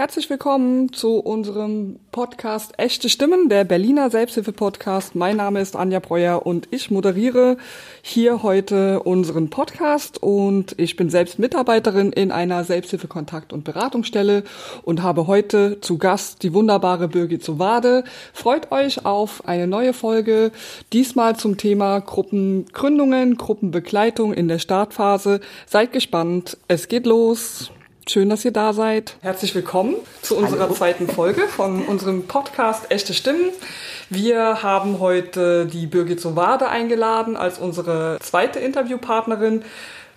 [0.00, 5.14] Herzlich willkommen zu unserem Podcast Echte Stimmen, der Berliner Selbsthilfe-Podcast.
[5.14, 7.58] Mein Name ist Anja Breuer und ich moderiere
[8.00, 14.44] hier heute unseren Podcast und ich bin selbst Mitarbeiterin in einer Selbsthilfe-Kontakt- und Beratungsstelle
[14.84, 18.04] und habe heute zu Gast die wunderbare Birgit Sowade.
[18.32, 20.50] Freut euch auf eine neue Folge,
[20.94, 25.40] diesmal zum Thema Gruppengründungen, Gruppenbegleitung in der Startphase.
[25.66, 27.70] Seid gespannt, es geht los.
[28.10, 29.14] Schön, dass ihr da seid.
[29.20, 30.74] Herzlich willkommen zu unserer Hallo.
[30.74, 33.50] zweiten Folge von unserem Podcast Echte Stimmen.
[34.08, 39.62] Wir haben heute die Birgit Sowade eingeladen als unsere zweite Interviewpartnerin.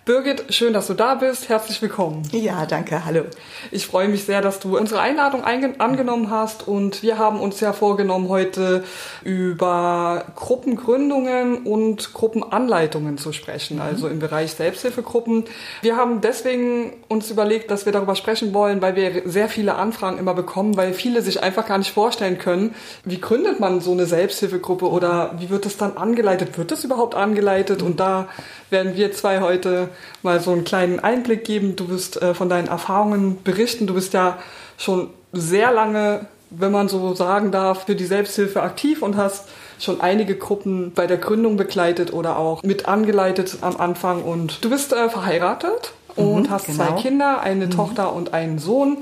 [0.04, 1.48] Birgit, schön, dass du da bist.
[1.48, 2.28] Herzlich willkommen.
[2.30, 3.06] Ja, danke.
[3.06, 3.22] Hallo.
[3.70, 7.72] Ich freue mich sehr, dass du unsere Einladung angenommen hast und wir haben uns ja
[7.72, 8.84] vorgenommen, heute
[9.22, 13.82] über Gruppengründungen und Gruppenanleitungen zu sprechen, mhm.
[13.82, 15.44] also im Bereich Selbsthilfegruppen.
[15.80, 20.18] Wir haben deswegen uns überlegt, dass wir darüber sprechen wollen, weil wir sehr viele Anfragen
[20.18, 22.74] immer bekommen, weil viele sich einfach gar nicht vorstellen können,
[23.06, 26.58] wie gründet man so eine Selbsthilfegruppe oder wie wird es dann angeleitet?
[26.58, 27.80] Wird es überhaupt angeleitet?
[27.80, 28.28] Und da
[28.74, 29.88] werden wir zwei heute
[30.22, 31.76] mal so einen kleinen Einblick geben.
[31.76, 33.86] Du wirst äh, von deinen Erfahrungen berichten.
[33.86, 34.38] Du bist ja
[34.76, 39.44] schon sehr lange, wenn man so sagen darf, für die Selbsthilfe aktiv und hast
[39.78, 44.22] schon einige Gruppen bei der Gründung begleitet oder auch mit angeleitet am Anfang.
[44.24, 46.84] Und du bist äh, verheiratet und mhm, hast genau.
[46.84, 47.70] zwei Kinder, eine mhm.
[47.70, 48.98] Tochter und einen Sohn.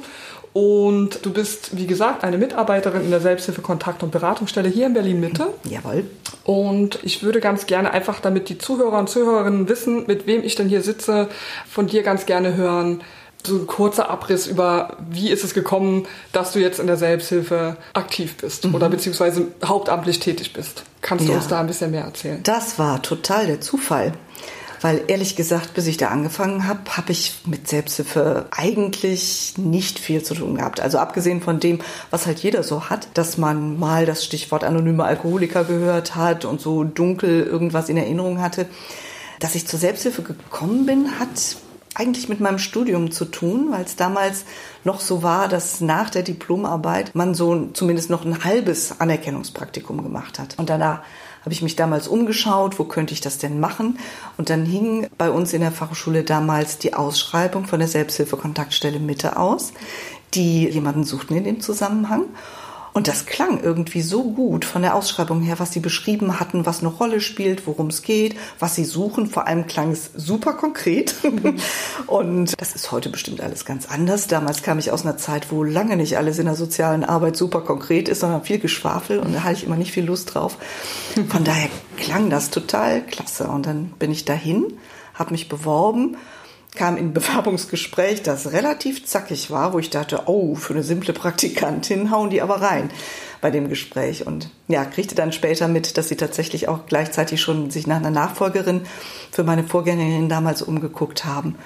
[0.52, 4.92] Und du bist, wie gesagt, eine Mitarbeiterin in der Selbsthilfe Kontakt- und Beratungsstelle hier in
[4.92, 5.46] Berlin Mitte.
[5.64, 6.04] Jawohl.
[6.44, 10.54] Und ich würde ganz gerne einfach, damit die Zuhörer und Zuhörerinnen wissen, mit wem ich
[10.54, 11.28] denn hier sitze,
[11.70, 13.02] von dir ganz gerne hören,
[13.44, 17.76] so ein kurzer Abriss über, wie ist es gekommen, dass du jetzt in der Selbsthilfe
[17.92, 18.74] aktiv bist mhm.
[18.74, 20.84] oder beziehungsweise hauptamtlich tätig bist.
[21.00, 21.38] Kannst du ja.
[21.38, 22.40] uns da ein bisschen mehr erzählen?
[22.44, 24.12] Das war total der Zufall.
[24.82, 30.24] Weil ehrlich gesagt, bis ich da angefangen habe, habe ich mit Selbsthilfe eigentlich nicht viel
[30.24, 30.80] zu tun gehabt.
[30.80, 31.78] Also abgesehen von dem,
[32.10, 36.60] was halt jeder so hat, dass man mal das Stichwort anonyme Alkoholiker gehört hat und
[36.60, 38.66] so dunkel irgendwas in Erinnerung hatte.
[39.38, 41.56] Dass ich zur Selbsthilfe gekommen bin, hat
[41.94, 44.44] eigentlich mit meinem Studium zu tun, weil es damals
[44.82, 50.40] noch so war, dass nach der Diplomarbeit man so zumindest noch ein halbes Anerkennungspraktikum gemacht
[50.40, 50.58] hat.
[50.58, 51.02] Und danach
[51.42, 53.98] habe ich mich damals umgeschaut, wo könnte ich das denn machen?
[54.38, 59.36] Und dann hing bei uns in der Fachhochschule damals die Ausschreibung von der Selbsthilfekontaktstelle Mitte
[59.36, 59.72] aus,
[60.34, 62.26] die jemanden suchten in dem Zusammenhang.
[62.94, 66.80] Und das klang irgendwie so gut von der Ausschreibung her, was sie beschrieben hatten, was
[66.80, 69.26] eine Rolle spielt, worum es geht, was sie suchen.
[69.26, 71.14] Vor allem klang es super konkret.
[72.06, 74.26] Und das ist heute bestimmt alles ganz anders.
[74.26, 77.62] Damals kam ich aus einer Zeit, wo lange nicht alles in der sozialen Arbeit super
[77.62, 80.58] konkret ist, sondern viel Geschwafel und da hatte ich immer nicht viel Lust drauf.
[81.28, 83.48] Von daher klang das total klasse.
[83.48, 84.74] Und dann bin ich dahin,
[85.14, 86.16] habe mich beworben
[86.74, 92.10] kam in Bewerbungsgespräch, das relativ zackig war, wo ich dachte, oh, für eine simple Praktikantin
[92.10, 92.90] hauen die aber rein
[93.40, 94.26] bei dem Gespräch.
[94.26, 98.10] Und ja, kriegte dann später mit, dass sie tatsächlich auch gleichzeitig schon sich nach einer
[98.10, 98.82] Nachfolgerin
[99.30, 101.56] für meine Vorgängerin damals umgeguckt haben.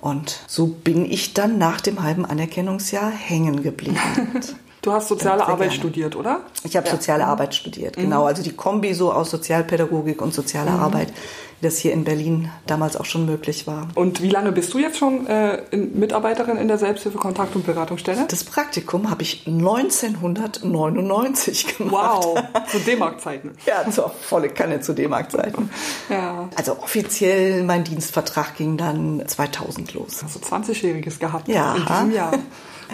[0.00, 3.98] Und so bin ich dann nach dem halben Anerkennungsjahr hängen geblieben.
[4.86, 5.72] Du hast soziale Arbeit gerne.
[5.72, 6.42] studiert, oder?
[6.62, 6.92] Ich habe ja.
[6.92, 8.20] soziale Arbeit studiert, genau.
[8.20, 8.26] Mhm.
[8.28, 10.80] Also die Kombi so aus Sozialpädagogik und sozialer mhm.
[10.80, 11.12] Arbeit
[11.60, 13.88] wie das hier in Berlin damals auch schon möglich war.
[13.94, 18.26] Und wie lange bist du jetzt schon äh, Mitarbeiterin in der Selbsthilfe Kontakt- und Beratungsstelle?
[18.28, 22.24] Das Praktikum habe ich 1999 gemacht.
[22.24, 22.38] Wow,
[22.68, 23.56] zu D-Mark-Zeiten.
[23.64, 25.70] ja, zur volle Kanne zu D-Mark-Zeiten.
[26.10, 26.50] Ja.
[26.54, 30.22] Also offiziell mein Dienstvertrag ging dann 2000 los.
[30.22, 31.74] Also 20-Jähriges gehabt ja.
[31.74, 32.32] in diesem Jahr.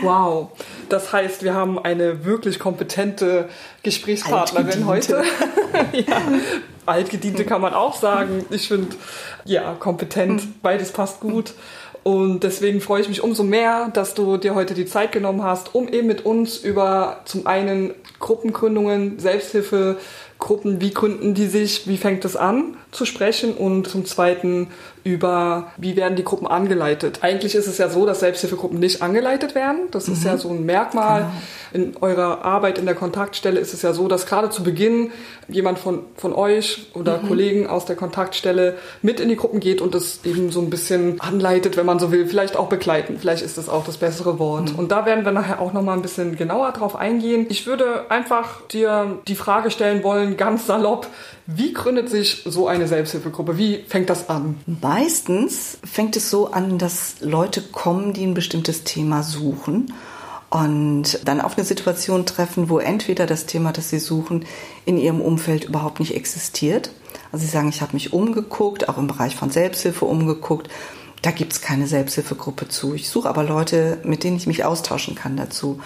[0.00, 0.50] Wow.
[0.88, 3.48] Das heißt, wir haben eine wirklich kompetente
[3.82, 5.22] Gesprächspartnerin heute.
[5.92, 6.22] ja.
[6.86, 8.44] Altgediente kann man auch sagen.
[8.50, 8.96] Ich finde,
[9.44, 10.54] ja, kompetent, hm.
[10.62, 11.54] beides passt gut.
[12.02, 15.74] Und deswegen freue ich mich umso mehr, dass du dir heute die Zeit genommen hast,
[15.74, 19.98] um eben mit uns über zum einen Gruppengründungen, Selbsthilfe,
[20.42, 24.68] Gruppen, wie gründen die sich, wie fängt es an zu sprechen und zum Zweiten
[25.04, 27.20] über, wie werden die Gruppen angeleitet.
[27.22, 29.88] Eigentlich ist es ja so, dass Selbsthilfegruppen nicht angeleitet werden.
[29.90, 30.12] Das mhm.
[30.12, 30.38] ist ja mhm.
[30.38, 31.20] so ein Merkmal.
[31.72, 31.86] Genau.
[31.86, 35.10] In eurer Arbeit in der Kontaktstelle ist es ja so, dass gerade zu Beginn
[35.48, 37.28] jemand von, von euch oder mhm.
[37.28, 41.20] Kollegen aus der Kontaktstelle mit in die Gruppen geht und das eben so ein bisschen
[41.20, 43.16] anleitet, wenn man so will, vielleicht auch begleiten.
[43.18, 44.72] Vielleicht ist das auch das bessere Wort.
[44.72, 44.78] Mhm.
[44.78, 47.46] Und da werden wir nachher auch nochmal ein bisschen genauer drauf eingehen.
[47.48, 51.08] Ich würde einfach dir die Frage stellen wollen, ganz salopp,
[51.46, 53.58] wie gründet sich so eine Selbsthilfegruppe?
[53.58, 54.60] Wie fängt das an?
[54.66, 59.92] Meistens fängt es so an, dass Leute kommen, die ein bestimmtes Thema suchen
[60.50, 64.44] und dann auf eine Situation treffen, wo entweder das Thema, das sie suchen,
[64.84, 66.90] in ihrem Umfeld überhaupt nicht existiert.
[67.32, 70.68] Also sie sagen, ich habe mich umgeguckt, auch im Bereich von Selbsthilfe umgeguckt
[71.22, 72.94] Da gibt es keine Selbsthilfegruppe zu.
[72.94, 75.80] Ich suche aber Leute, mit denen ich mich austauschen kann dazu.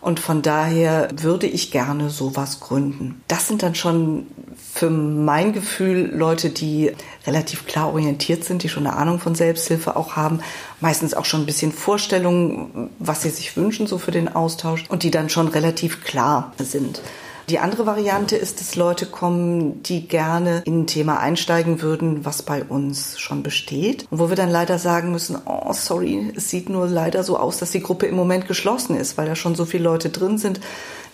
[0.00, 3.22] Und von daher würde ich gerne sowas gründen.
[3.26, 4.26] Das sind dann schon
[4.72, 6.92] für mein Gefühl Leute, die
[7.26, 10.40] relativ klar orientiert sind, die schon eine Ahnung von Selbsthilfe auch haben,
[10.80, 15.02] meistens auch schon ein bisschen Vorstellungen, was sie sich wünschen so für den Austausch und
[15.02, 17.00] die dann schon relativ klar sind.
[17.48, 22.42] Die andere Variante ist, dass Leute kommen, die gerne in ein Thema einsteigen würden, was
[22.42, 24.06] bei uns schon besteht.
[24.10, 27.56] Und wo wir dann leider sagen müssen, oh, sorry, es sieht nur leider so aus,
[27.56, 30.60] dass die Gruppe im Moment geschlossen ist, weil da schon so viele Leute drin sind,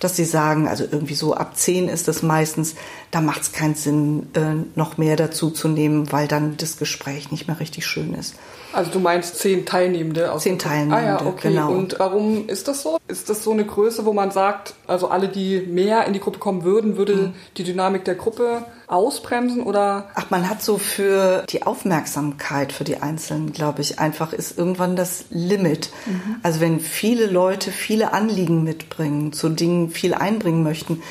[0.00, 2.74] dass sie sagen, also irgendwie so ab zehn ist es meistens,
[3.10, 7.30] da macht es keinen Sinn, äh, noch mehr dazu zu nehmen, weil dann das Gespräch
[7.30, 8.34] nicht mehr richtig schön ist.
[8.72, 10.32] Also du meinst zehn Teilnehmende?
[10.32, 11.50] Aus zehn Teilnehmende, ah, ja, okay.
[11.50, 11.70] genau.
[11.70, 12.98] Und warum ist das so?
[13.06, 16.38] Ist das so eine Größe, wo man sagt, also alle, die mehr in die Gruppe
[16.40, 17.34] kommen würden, würde mhm.
[17.56, 18.64] die Dynamik der Gruppe
[18.94, 20.08] ausbremsen oder?
[20.14, 24.96] Ach, man hat so für die Aufmerksamkeit für die Einzelnen, glaube ich, einfach ist irgendwann
[24.96, 25.90] das Limit.
[26.06, 26.36] Mhm.
[26.42, 31.02] Also wenn viele Leute viele Anliegen mitbringen, zu Dingen viel einbringen möchten,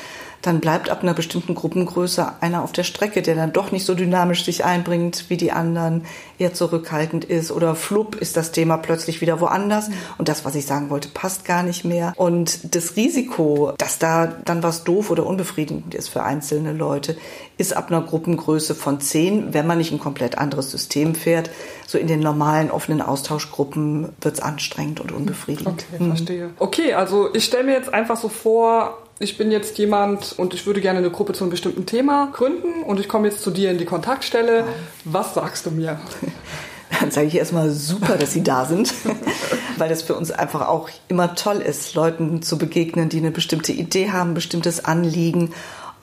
[0.46, 3.94] dann bleibt ab einer bestimmten Gruppengröße einer auf der Strecke, der dann doch nicht so
[3.94, 6.04] dynamisch sich einbringt wie die anderen,
[6.38, 9.88] eher zurückhaltend ist oder flupp ist das Thema plötzlich wieder woanders
[10.18, 12.12] und das, was ich sagen wollte, passt gar nicht mehr.
[12.16, 17.16] Und das Risiko, dass da dann was doof oder unbefriedigend ist für einzelne Leute,
[17.56, 21.50] ist ab einer Gruppengröße von zehn, wenn man nicht ein komplett anderes System fährt.
[21.86, 25.86] So in den normalen offenen Austauschgruppen wird es anstrengend und unbefriedigend.
[25.94, 26.50] Okay, verstehe.
[26.58, 30.66] Okay, also ich stelle mir jetzt einfach so vor, ich bin jetzt jemand und ich
[30.66, 33.70] würde gerne eine Gruppe zu einem bestimmten Thema gründen und ich komme jetzt zu dir
[33.70, 34.64] in die Kontaktstelle.
[35.04, 36.00] Was sagst du mir?
[37.00, 38.94] Dann sage ich erstmal super, dass Sie da sind,
[39.78, 43.72] weil es für uns einfach auch immer toll ist, Leuten zu begegnen, die eine bestimmte
[43.72, 45.52] Idee haben, ein bestimmtes Anliegen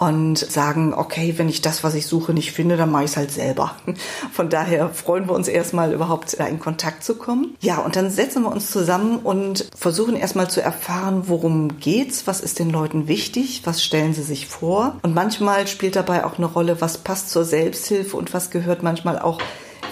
[0.02, 3.18] und sagen, okay, wenn ich das, was ich suche, nicht finde, dann mache ich es
[3.18, 3.76] halt selber.
[4.34, 7.56] Von daher freuen wir uns erstmal überhaupt in Kontakt zu kommen.
[7.60, 12.42] Ja, und dann setzen wir uns zusammen und versuchen erstmal zu erfahren, worum geht's, was
[12.42, 14.96] ist den Leuten wichtig, was stellen sie sich vor.
[15.04, 19.20] Und manchmal spielt dabei auch eine Rolle, was passt zur Selbsthilfe und was gehört manchmal
[19.20, 19.40] auch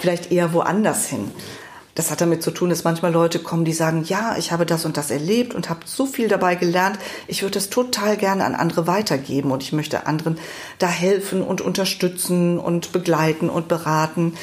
[0.00, 1.30] vielleicht eher woanders hin.
[1.94, 4.84] Das hat damit zu tun, dass manchmal Leute kommen, die sagen, ja, ich habe das
[4.84, 6.98] und das erlebt und habe so viel dabei gelernt.
[7.26, 10.38] Ich würde es total gerne an andere weitergeben und ich möchte anderen
[10.78, 14.34] da helfen und unterstützen und begleiten und beraten.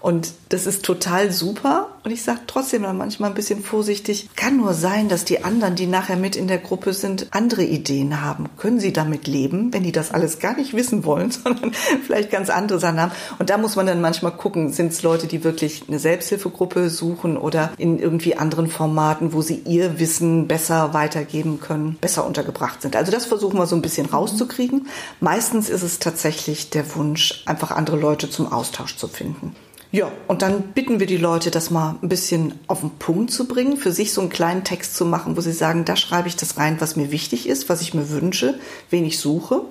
[0.00, 1.88] Und das ist total super.
[2.04, 5.74] Und ich sage trotzdem dann manchmal ein bisschen vorsichtig, kann nur sein, dass die anderen,
[5.74, 8.46] die nachher mit in der Gruppe sind, andere Ideen haben.
[8.56, 12.48] Können sie damit leben, wenn die das alles gar nicht wissen wollen, sondern vielleicht ganz
[12.48, 13.12] andere Sachen haben.
[13.38, 17.36] Und da muss man dann manchmal gucken, sind es Leute, die wirklich eine Selbsthilfegruppe suchen
[17.36, 22.94] oder in irgendwie anderen Formaten, wo sie ihr Wissen besser weitergeben können, besser untergebracht sind.
[22.94, 24.86] Also das versuchen wir so ein bisschen rauszukriegen.
[25.20, 29.54] Meistens ist es tatsächlich der Wunsch, einfach andere Leute zum Austausch zu finden.
[29.90, 33.48] Ja, und dann bitten wir die Leute, das mal ein bisschen auf den Punkt zu
[33.48, 36.36] bringen, für sich so einen kleinen Text zu machen, wo sie sagen, da schreibe ich
[36.36, 38.58] das rein, was mir wichtig ist, was ich mir wünsche,
[38.90, 39.62] wen ich suche.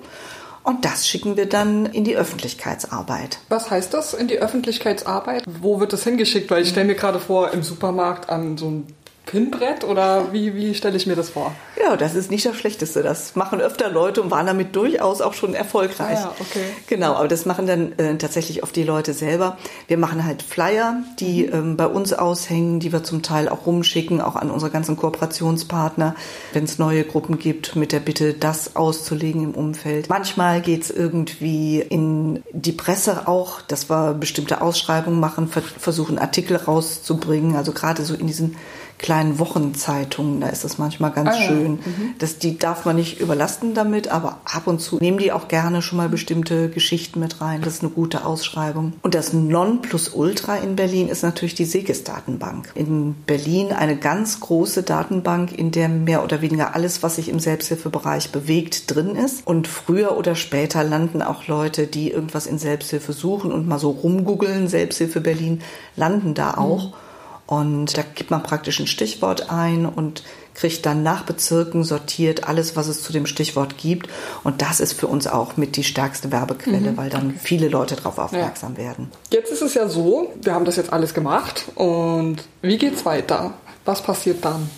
[0.64, 3.38] Und das schicken wir dann in die Öffentlichkeitsarbeit.
[3.48, 5.44] Was heißt das in die Öffentlichkeitsarbeit?
[5.46, 6.50] Wo wird das hingeschickt?
[6.50, 8.86] Weil ich stelle mir gerade vor, im Supermarkt an so ein
[9.28, 11.54] Pinbrett oder wie, wie stelle ich mir das vor?
[11.78, 13.02] Ja, das ist nicht das Schlechteste.
[13.02, 16.18] Das machen öfter Leute und waren damit durchaus auch schon erfolgreich.
[16.18, 16.64] Ah, ja, okay.
[16.86, 19.58] Genau, aber das machen dann äh, tatsächlich oft die Leute selber.
[19.86, 21.52] Wir machen halt Flyer, die mhm.
[21.52, 26.14] ähm, bei uns aushängen, die wir zum Teil auch rumschicken, auch an unsere ganzen Kooperationspartner,
[26.54, 30.08] wenn es neue Gruppen gibt, mit der Bitte, das auszulegen im Umfeld.
[30.08, 36.56] Manchmal geht es irgendwie in die Presse auch, dass wir bestimmte Ausschreibungen machen, versuchen Artikel
[36.56, 38.56] rauszubringen, also gerade so in diesen
[38.98, 40.40] kleinen Wochenzeitungen.
[40.40, 41.78] Da ist das manchmal ganz ah, schön.
[41.78, 41.86] Ja.
[41.86, 42.14] Mhm.
[42.18, 45.82] Das, die darf man nicht überlasten damit, aber ab und zu nehmen die auch gerne
[45.82, 47.62] schon mal bestimmte Geschichten mit rein.
[47.62, 48.94] Das ist eine gute Ausschreibung.
[49.02, 52.72] Und das Nonplusultra in Berlin ist natürlich die Segis-Datenbank.
[52.74, 57.38] In Berlin eine ganz große Datenbank, in der mehr oder weniger alles, was sich im
[57.38, 59.46] Selbsthilfebereich bewegt, drin ist.
[59.46, 63.90] Und früher oder später landen auch Leute, die irgendwas in Selbsthilfe suchen und mal so
[63.90, 65.62] rumgoogeln, Selbsthilfe Berlin,
[65.96, 66.88] landen da auch.
[66.88, 67.07] Mhm.
[67.48, 72.76] Und da gibt man praktisch ein Stichwort ein und kriegt dann nach Bezirken sortiert alles,
[72.76, 74.06] was es zu dem Stichwort gibt.
[74.44, 76.96] Und das ist für uns auch mit die stärkste Werbequelle, mhm.
[76.98, 78.84] weil dann viele Leute darauf aufmerksam ja.
[78.84, 79.10] werden.
[79.30, 81.64] Jetzt ist es ja so, wir haben das jetzt alles gemacht.
[81.74, 83.54] Und wie geht's weiter?
[83.86, 84.68] Was passiert dann?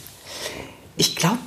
[0.97, 1.39] Ich glaube,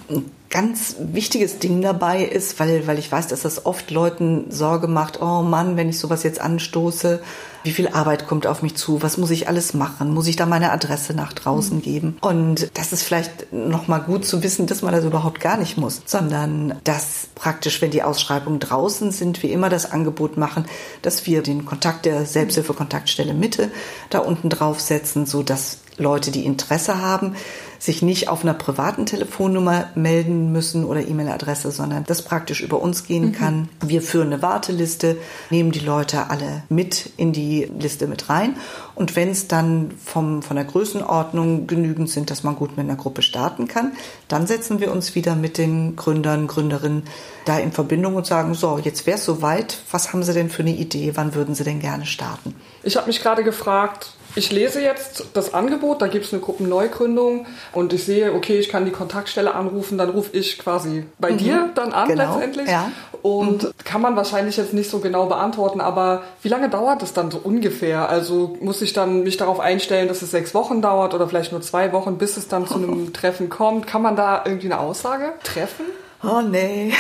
[0.54, 5.20] ganz wichtiges Ding dabei ist, weil, weil ich weiß, dass das oft Leuten Sorge macht,
[5.20, 7.22] oh Mann, wenn ich sowas jetzt anstoße,
[7.64, 9.02] wie viel Arbeit kommt auf mich zu?
[9.02, 10.14] Was muss ich alles machen?
[10.14, 11.82] Muss ich da meine Adresse nach draußen mhm.
[11.82, 12.18] geben?
[12.22, 16.04] Und das ist vielleicht nochmal gut zu wissen, dass man das überhaupt gar nicht muss,
[16.06, 20.66] sondern dass praktisch, wenn die Ausschreibungen draußen sind, wir immer das Angebot machen,
[21.02, 23.72] dass wir den Kontakt der Selbsthilfekontaktstelle Mitte
[24.12, 27.36] da unten draufsetzen, so dass Leute, die Interesse haben,
[27.84, 33.04] sich nicht auf einer privaten Telefonnummer melden müssen oder E-Mail-Adresse, sondern das praktisch über uns
[33.04, 33.32] gehen mhm.
[33.34, 33.70] kann.
[33.82, 35.18] Wir führen eine Warteliste,
[35.50, 38.56] nehmen die Leute alle mit in die Liste mit rein.
[38.96, 42.96] Und wenn es dann vom, von der Größenordnung genügend sind, dass man gut mit einer
[42.96, 43.92] Gruppe starten kann,
[44.30, 47.04] dann setzen wir uns wieder mit den Gründern, Gründerinnen
[47.44, 49.80] da in Verbindung und sagen, so, jetzt wäre es soweit.
[49.92, 51.12] Was haben Sie denn für eine Idee?
[51.16, 52.56] Wann würden Sie denn gerne starten?
[52.84, 57.46] Ich habe mich gerade gefragt, ich lese jetzt das Angebot, da gibt es eine Gruppenneugründung
[57.72, 61.38] und ich sehe, okay, ich kann die Kontaktstelle anrufen, dann rufe ich quasi bei mhm.
[61.38, 62.34] dir dann an genau.
[62.34, 62.70] letztendlich.
[62.70, 62.92] Ja.
[63.22, 63.72] Und mhm.
[63.84, 67.40] kann man wahrscheinlich jetzt nicht so genau beantworten, aber wie lange dauert es dann so
[67.44, 68.10] ungefähr?
[68.10, 71.62] Also muss ich dann mich darauf einstellen, dass es sechs Wochen dauert oder vielleicht nur
[71.62, 73.88] zwei Wochen, bis es dann zu einem Treffen kommt?
[73.88, 75.86] Kann man da irgendwie eine Aussage treffen?
[76.26, 76.94] Oh nee,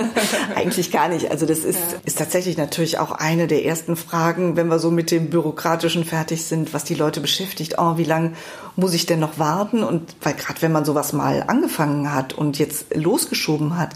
[0.56, 1.30] eigentlich gar nicht.
[1.30, 1.98] Also das ist, ja.
[2.04, 6.44] ist tatsächlich natürlich auch eine der ersten Fragen, wenn wir so mit dem Bürokratischen fertig
[6.44, 7.76] sind, was die Leute beschäftigt.
[7.78, 8.32] Oh, wie lange
[8.74, 9.84] muss ich denn noch warten?
[9.84, 13.90] Und weil gerade wenn man sowas mal angefangen hat und jetzt losgeschoben hat,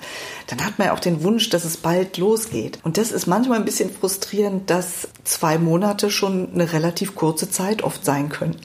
[0.47, 2.79] dann hat man ja auch den Wunsch, dass es bald losgeht.
[2.85, 7.83] Und das ist manchmal ein bisschen frustrierend, dass zwei Monate schon eine relativ kurze Zeit
[7.83, 8.57] oft sein können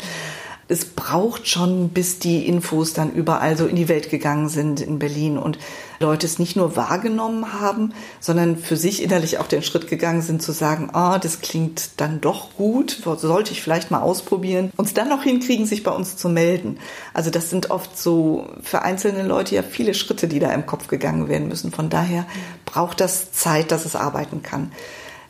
[0.73, 4.97] es braucht schon, bis die Infos dann überall so in die Welt gegangen sind in
[4.97, 5.59] Berlin und
[5.99, 10.41] Leute es nicht nur wahrgenommen haben, sondern für sich innerlich auch den Schritt gegangen sind
[10.41, 15.09] zu sagen, ah, das klingt dann doch gut, sollte ich vielleicht mal ausprobieren, uns dann
[15.09, 16.79] noch hinkriegen, sich bei uns zu melden.
[17.13, 20.87] Also das sind oft so für einzelne Leute ja viele Schritte, die da im Kopf
[20.87, 21.71] gegangen werden müssen.
[21.71, 22.25] Von daher
[22.65, 24.71] braucht das Zeit, dass es arbeiten kann.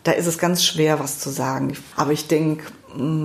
[0.04, 1.78] Da ist es ganz schwer, was zu sagen.
[1.96, 2.64] Aber ich denke,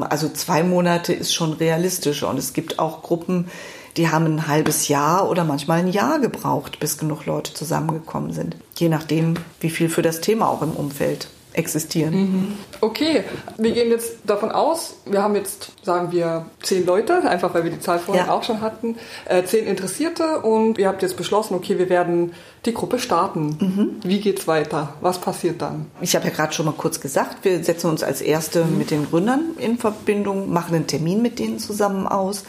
[0.08, 2.22] also zwei Monate ist schon realistisch.
[2.22, 3.48] Und es gibt auch Gruppen,
[3.96, 8.56] die haben ein halbes Jahr oder manchmal ein Jahr gebraucht, bis genug Leute zusammengekommen sind.
[8.76, 12.14] Je nachdem, wie viel für das Thema auch im Umfeld existieren.
[12.14, 12.58] Mhm.
[12.80, 13.24] Okay,
[13.56, 17.70] wir gehen jetzt davon aus, wir haben jetzt, sagen wir, zehn Leute, einfach weil wir
[17.70, 18.32] die Zahl vorhin ja.
[18.32, 22.32] auch schon hatten, äh, zehn Interessierte und ihr habt jetzt beschlossen, okay, wir werden
[22.64, 23.56] die Gruppe starten.
[23.60, 23.96] Mhm.
[24.04, 24.94] Wie geht's weiter?
[25.00, 25.86] Was passiert dann?
[26.00, 28.78] Ich habe ja gerade schon mal kurz gesagt, wir setzen uns als Erste mhm.
[28.78, 32.44] mit den Gründern in Verbindung, machen einen Termin mit denen zusammen aus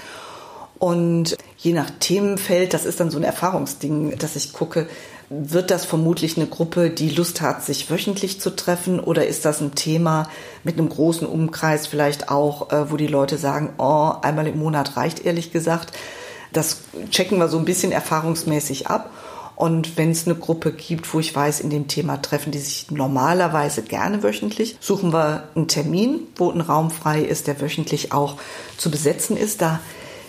[0.79, 4.87] und je nach Themenfeld, das ist dann so ein Erfahrungsding, dass ich gucke,
[5.29, 8.99] wird das vermutlich eine Gruppe, die Lust hat, sich wöchentlich zu treffen?
[8.99, 10.29] Oder ist das ein Thema
[10.63, 14.97] mit einem großen Umkreis vielleicht auch, äh, wo die Leute sagen, oh, einmal im Monat
[14.97, 15.93] reicht ehrlich gesagt?
[16.51, 16.81] Das
[17.11, 19.11] checken wir so ein bisschen erfahrungsmäßig ab.
[19.55, 22.89] Und wenn es eine Gruppe gibt, wo ich weiß, in dem Thema treffen die sich
[22.91, 28.37] normalerweise gerne wöchentlich, suchen wir einen Termin, wo ein Raum frei ist, der wöchentlich auch
[28.77, 29.61] zu besetzen ist.
[29.61, 29.81] Da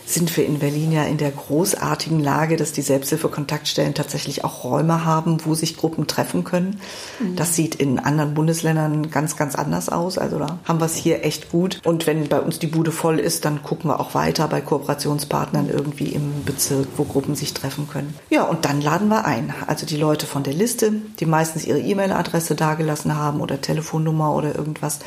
[0.07, 5.05] sind wir in Berlin ja in der großartigen Lage, dass die Selbsthilfekontaktstellen tatsächlich auch Räume
[5.05, 6.81] haben, wo sich Gruppen treffen können.
[7.21, 7.37] Mhm.
[7.37, 10.19] Das sieht in anderen Bundesländern ganz, ganz anders aus.
[10.19, 11.81] Also da haben wir es hier echt gut.
[11.85, 15.69] Und wenn bei uns die Bude voll ist, dann gucken wir auch weiter bei Kooperationspartnern
[15.69, 18.15] irgendwie im Bezirk, wo Gruppen sich treffen können.
[18.31, 19.55] Ja, und dann laden wir ein.
[19.67, 24.55] Also die Leute von der Liste, die meistens ihre E-Mail-Adresse dagelassen haben oder Telefonnummer oder
[24.55, 25.01] irgendwas,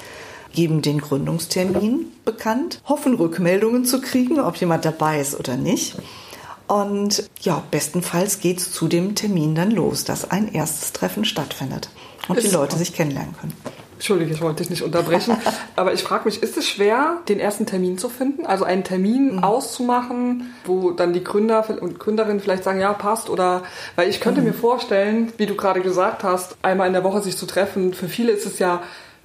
[0.54, 5.96] geben den Gründungstermin bekannt, hoffen Rückmeldungen zu kriegen, ob jemand dabei ist oder nicht.
[6.68, 11.90] Und ja, bestenfalls geht es zu dem Termin dann los, dass ein erstes Treffen stattfindet
[12.28, 13.54] und ist die Leute sich kennenlernen können.
[13.96, 15.38] Entschuldige, ich wollte dich nicht unterbrechen.
[15.76, 18.46] aber ich frage mich, ist es schwer, den ersten Termin zu finden?
[18.46, 19.44] Also einen Termin mhm.
[19.44, 23.30] auszumachen, wo dann die Gründer und Gründerinnen vielleicht sagen, ja, passt.
[23.30, 23.64] Oder
[23.96, 24.48] weil ich könnte mhm.
[24.48, 27.94] mir vorstellen, wie du gerade gesagt hast, einmal in der Woche sich zu treffen.
[27.94, 28.82] Für viele ist es ja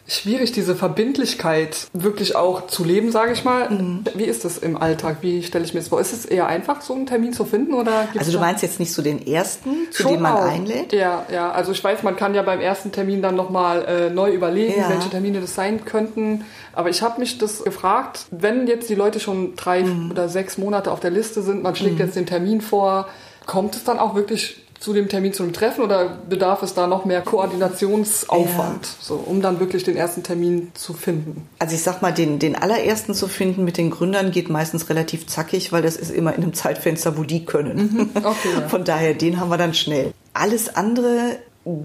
[0.09, 3.69] schwierig, diese Verbindlichkeit wirklich auch zu leben, sage ich mal.
[3.71, 4.05] Mhm.
[4.15, 5.19] Wie ist das im Alltag?
[5.21, 6.01] Wie stelle ich mir das vor?
[6.01, 7.75] Ist es eher einfach, so einen Termin zu finden?
[7.75, 10.43] Oder also du meinst jetzt nicht so den ersten, zu dem man auch.
[10.51, 10.95] einlädt?
[10.95, 11.53] Ja, ja.
[11.53, 14.89] Also ich weiß, man kann ja beim ersten Termin dann nochmal äh, neu überlegen, ja.
[14.89, 16.47] welche Termine das sein könnten.
[16.73, 20.11] Aber ich habe mich das gefragt, wenn jetzt die Leute schon drei mhm.
[20.11, 22.07] oder sechs Monate auf der Liste sind, man schlägt mhm.
[22.07, 23.09] jetzt den Termin vor,
[23.45, 26.87] kommt es dann auch wirklich zu dem Termin, zu dem Treffen oder bedarf es da
[26.87, 28.93] noch mehr Koordinationsaufwand, ja.
[29.01, 31.49] so, um dann wirklich den ersten Termin zu finden?
[31.59, 35.27] Also ich sag mal, den, den allerersten zu finden mit den Gründern geht meistens relativ
[35.27, 37.77] zackig, weil das ist immer in einem Zeitfenster, wo die können.
[37.77, 38.11] Mhm.
[38.15, 38.69] Okay, ja.
[38.69, 40.13] Von daher, den haben wir dann schnell.
[40.33, 41.39] Alles andere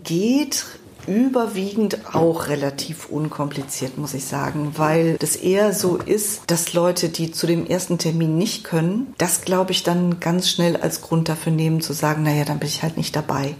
[0.03, 0.65] geht
[1.07, 7.31] überwiegend auch relativ unkompliziert, muss ich sagen, weil das eher so ist, dass Leute, die
[7.31, 11.51] zu dem ersten Termin nicht können, das glaube ich dann ganz schnell als Grund dafür
[11.51, 13.55] nehmen zu sagen, naja, dann bin ich halt nicht dabei.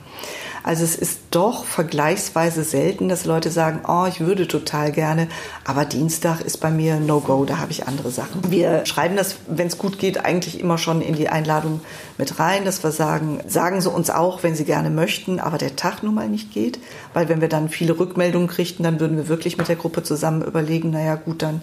[0.63, 5.27] Also es ist doch vergleichsweise selten, dass Leute sagen, oh, ich würde total gerne,
[5.65, 8.49] aber Dienstag ist bei mir No-Go, da habe ich andere Sachen.
[8.49, 11.81] Wir schreiben das, wenn es gut geht, eigentlich immer schon in die Einladung
[12.17, 15.75] mit rein, dass wir sagen, sagen Sie uns auch, wenn Sie gerne möchten, aber der
[15.75, 16.79] Tag nun mal nicht geht,
[17.13, 20.43] weil wenn wir dann viele Rückmeldungen kriegten, dann würden wir wirklich mit der Gruppe zusammen
[20.43, 21.61] überlegen, naja gut, dann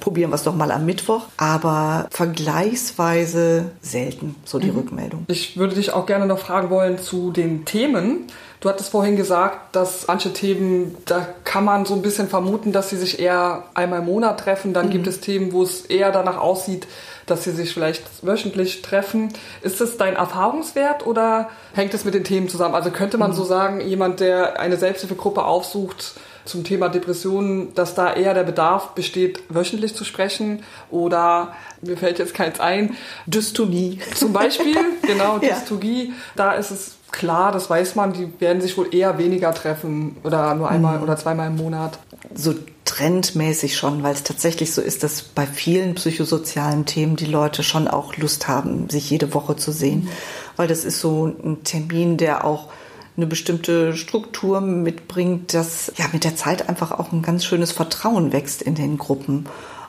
[0.00, 4.78] probieren wir es doch mal am Mittwoch, aber vergleichsweise selten so die mhm.
[4.78, 5.24] Rückmeldung.
[5.28, 8.26] Ich würde dich auch gerne noch fragen wollen zu den Themen.
[8.60, 12.90] Du hattest vorhin gesagt, dass manche Themen, da kann man so ein bisschen vermuten, dass
[12.90, 14.74] sie sich eher einmal im Monat treffen.
[14.74, 14.90] Dann mhm.
[14.90, 16.88] gibt es Themen, wo es eher danach aussieht,
[17.30, 19.32] dass sie sich vielleicht wöchentlich treffen.
[19.62, 22.74] Ist das dein Erfahrungswert oder hängt es mit den Themen zusammen?
[22.74, 23.36] Also könnte man mhm.
[23.36, 26.14] so sagen, jemand, der eine Selbsthilfegruppe aufsucht,
[26.48, 32.18] zum Thema Depressionen, dass da eher der Bedarf besteht, wöchentlich zu sprechen oder mir fällt
[32.18, 32.96] jetzt keins ein.
[33.26, 34.00] Dystonie.
[34.14, 36.06] Zum Beispiel, genau, Dystonie.
[36.06, 36.14] Ja.
[36.36, 40.54] Da ist es klar, das weiß man, die werden sich wohl eher weniger treffen oder
[40.54, 41.04] nur einmal mhm.
[41.04, 41.98] oder zweimal im Monat.
[42.34, 47.62] So trendmäßig schon, weil es tatsächlich so ist, dass bei vielen psychosozialen Themen die Leute
[47.62, 50.04] schon auch Lust haben, sich jede Woche zu sehen.
[50.04, 50.08] Mhm.
[50.56, 52.68] Weil das ist so ein Termin, der auch
[53.16, 58.32] eine bestimmte Struktur mitbringt, dass ja mit der Zeit einfach auch ein ganz schönes Vertrauen
[58.32, 59.46] wächst in den Gruppen.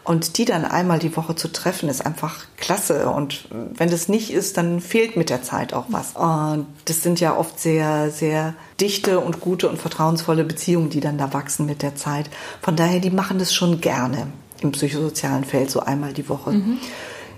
[0.09, 3.11] Und die dann einmal die Woche zu treffen, ist einfach klasse.
[3.11, 6.13] Und wenn das nicht ist, dann fehlt mit der Zeit auch was.
[6.15, 11.19] Und das sind ja oft sehr, sehr dichte und gute und vertrauensvolle Beziehungen, die dann
[11.19, 12.27] da wachsen mit der Zeit.
[12.59, 14.25] Von daher, die machen das schon gerne
[14.61, 16.53] im psychosozialen Feld, so einmal die Woche.
[16.53, 16.79] Mhm.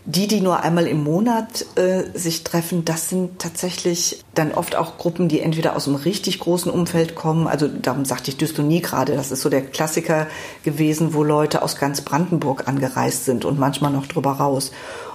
[0.05, 4.98] Die, die nur einmal im Monat äh, sich treffen, das sind tatsächlich dann oft auch
[4.98, 7.46] Gruppen, die entweder aus einem richtig großen Umfeld kommen.
[7.48, 9.15] Also darum sagte ich Dystonie gerade.
[9.15, 10.25] Das ist so der Klassiker
[10.63, 14.72] gewesen, wo Leute aus ganz Brandenburg angereist sind und manchmal noch drüber raus.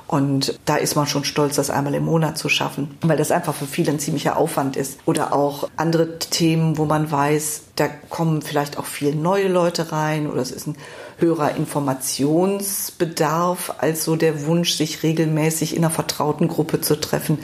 [0.06, 3.54] Und da ist man schon stolz, das einmal im Monat zu schaffen, weil das einfach
[3.54, 5.00] für viele ein ziemlicher Aufwand ist.
[5.04, 10.30] Oder auch andere Themen, wo man weiß, da kommen vielleicht auch viele neue Leute rein
[10.30, 10.76] oder es ist ein
[11.18, 17.38] höherer Informationsbedarf als so der Wunsch, sich regelmäßig in einer vertrauten Gruppe zu treffen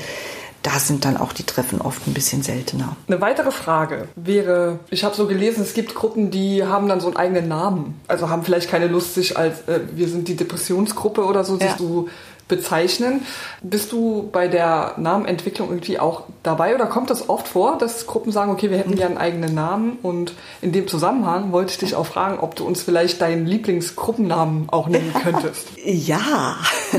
[0.62, 2.96] da sind dann auch die Treffen oft ein bisschen seltener.
[3.08, 7.08] Eine weitere Frage wäre, ich habe so gelesen, es gibt Gruppen, die haben dann so
[7.08, 8.00] einen eigenen Namen.
[8.06, 11.68] Also haben vielleicht keine Lust, sich als äh, wir sind die Depressionsgruppe oder so, ja.
[11.68, 12.08] sich so
[12.52, 13.22] bezeichnen.
[13.62, 18.30] Bist du bei der Namenentwicklung irgendwie auch dabei oder kommt das oft vor, dass Gruppen
[18.30, 21.94] sagen, okay, wir hätten gerne einen eigenen Namen und in dem Zusammenhang wollte ich dich
[21.94, 25.68] auch fragen, ob du uns vielleicht deinen Lieblingsgruppennamen auch nennen könntest.
[25.84, 26.56] ja.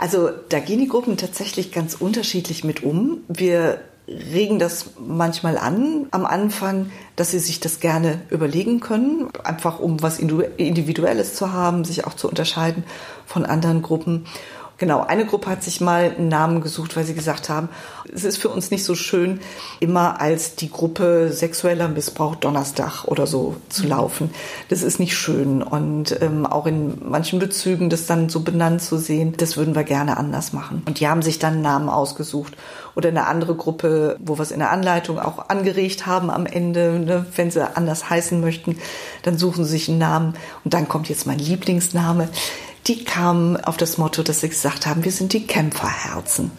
[0.00, 3.22] Also da gehen die Gruppen tatsächlich ganz unterschiedlich mit um.
[3.26, 9.80] Wir regen das manchmal an am Anfang, dass sie sich das gerne überlegen können, einfach
[9.80, 12.84] um was Individuelles zu haben, sich auch zu unterscheiden
[13.28, 14.24] von anderen Gruppen.
[14.78, 17.68] Genau, eine Gruppe hat sich mal einen Namen gesucht, weil sie gesagt haben,
[18.14, 19.40] es ist für uns nicht so schön,
[19.80, 23.88] immer als die Gruppe sexueller Missbrauch Donnerstag oder so zu mhm.
[23.88, 24.30] laufen.
[24.68, 25.64] Das ist nicht schön.
[25.64, 29.82] Und ähm, auch in manchen Bezügen das dann so benannt zu sehen, das würden wir
[29.82, 30.82] gerne anders machen.
[30.86, 32.56] Und die haben sich dann einen Namen ausgesucht.
[32.94, 37.00] Oder eine andere Gruppe, wo wir es in der Anleitung auch angeregt haben am Ende,
[37.00, 38.76] ne, wenn sie anders heißen möchten,
[39.22, 40.34] dann suchen sie sich einen Namen.
[40.64, 42.28] Und dann kommt jetzt mein Lieblingsname
[42.86, 46.50] die kamen auf das Motto, dass sie gesagt haben, wir sind die Kämpferherzen.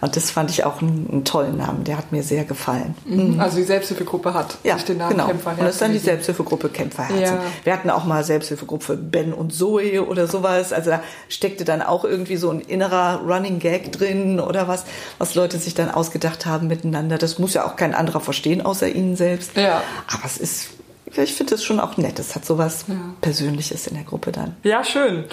[0.00, 2.94] Und das fand ich auch einen, einen tollen Namen, der hat mir sehr gefallen.
[3.04, 3.40] Mhm.
[3.40, 5.26] Also die Selbsthilfegruppe hat ja, den Namen genau.
[5.26, 5.60] Kämpferherzen.
[5.60, 7.36] Und das ist dann die Selbsthilfegruppe Kämpferherzen.
[7.36, 7.42] Ja.
[7.64, 10.72] Wir hatten auch mal Selbsthilfegruppe Ben und Zoe oder sowas.
[10.72, 14.84] Also da steckte dann auch irgendwie so ein innerer Running Gag drin oder was,
[15.18, 17.18] was Leute sich dann ausgedacht haben miteinander.
[17.18, 19.56] Das muss ja auch kein anderer verstehen außer ihnen selbst.
[19.56, 19.82] Ja.
[20.08, 20.70] Aber es ist
[21.16, 22.18] ich finde es schon auch nett.
[22.18, 22.94] Es hat so was ja.
[23.20, 24.56] Persönliches in der Gruppe dann.
[24.62, 25.24] Ja, schön.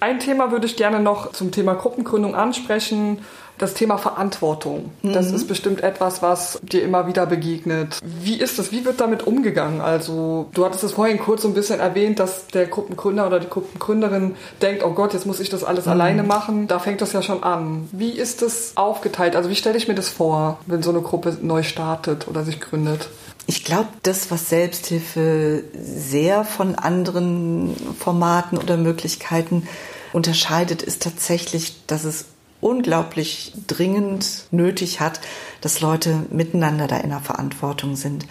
[0.00, 3.18] Ein Thema würde ich gerne noch zum Thema Gruppengründung ansprechen.
[3.58, 4.90] Das Thema Verantwortung.
[5.00, 5.14] Mhm.
[5.14, 7.98] Das ist bestimmt etwas, was dir immer wieder begegnet.
[8.04, 8.70] Wie ist das?
[8.70, 9.80] Wie wird damit umgegangen?
[9.80, 13.48] Also, du hattest es vorhin kurz so ein bisschen erwähnt, dass der Gruppengründer oder die
[13.48, 15.92] Gruppengründerin denkt, oh Gott, jetzt muss ich das alles mhm.
[15.92, 16.66] alleine machen.
[16.66, 17.88] Da fängt das ja schon an.
[17.92, 19.34] Wie ist das aufgeteilt?
[19.36, 22.60] Also, wie stelle ich mir das vor, wenn so eine Gruppe neu startet oder sich
[22.60, 23.08] gründet?
[23.46, 29.68] Ich glaube, das, was Selbsthilfe sehr von anderen Formaten oder Möglichkeiten
[30.12, 32.26] unterscheidet, ist tatsächlich, dass es
[32.60, 35.20] unglaublich dringend nötig hat,
[35.60, 38.26] dass Leute miteinander da in der Verantwortung sind.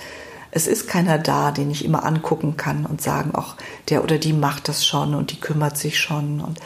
[0.51, 3.55] Es ist keiner da, den ich immer angucken kann und sagen, ach,
[3.89, 6.59] der oder die macht das schon und die kümmert sich schon und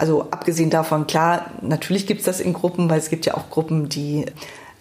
[0.00, 3.50] also abgesehen davon, klar, natürlich gibt es das in Gruppen, weil es gibt ja auch
[3.50, 4.24] Gruppen, die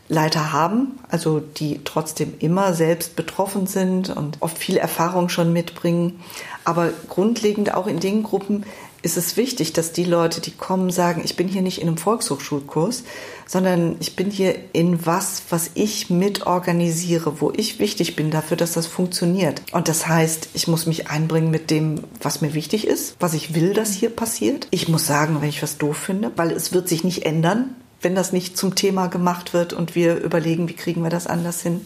[0.10, 6.20] Leiter haben, also die trotzdem immer selbst betroffen sind und oft viel Erfahrung schon mitbringen.
[6.66, 8.66] Aber grundlegend auch in den Gruppen
[9.02, 11.98] ist es wichtig, dass die Leute, die kommen, sagen, ich bin hier nicht in einem
[11.98, 13.04] Volkshochschulkurs,
[13.46, 18.74] sondern ich bin hier in was, was ich mitorganisiere, wo ich wichtig bin dafür, dass
[18.74, 19.62] das funktioniert.
[19.72, 23.56] Und das heißt, ich muss mich einbringen mit dem, was mir wichtig ist, was ich
[23.56, 24.68] will, dass hier passiert.
[24.72, 28.16] Ich muss sagen, wenn ich was doof finde, weil es wird sich nicht ändern, wenn
[28.16, 31.86] das nicht zum Thema gemacht wird und wir überlegen, wie kriegen wir das anders hin.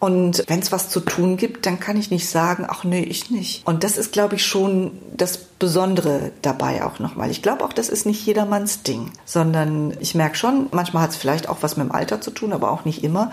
[0.00, 3.30] Und wenn es was zu tun gibt, dann kann ich nicht sagen, ach nee, ich
[3.30, 3.66] nicht.
[3.66, 7.30] Und das ist, glaube ich, schon das Besondere dabei auch nochmal.
[7.30, 11.16] Ich glaube auch, das ist nicht jedermanns Ding, sondern ich merke schon, manchmal hat es
[11.16, 13.32] vielleicht auch was mit dem Alter zu tun, aber auch nicht immer.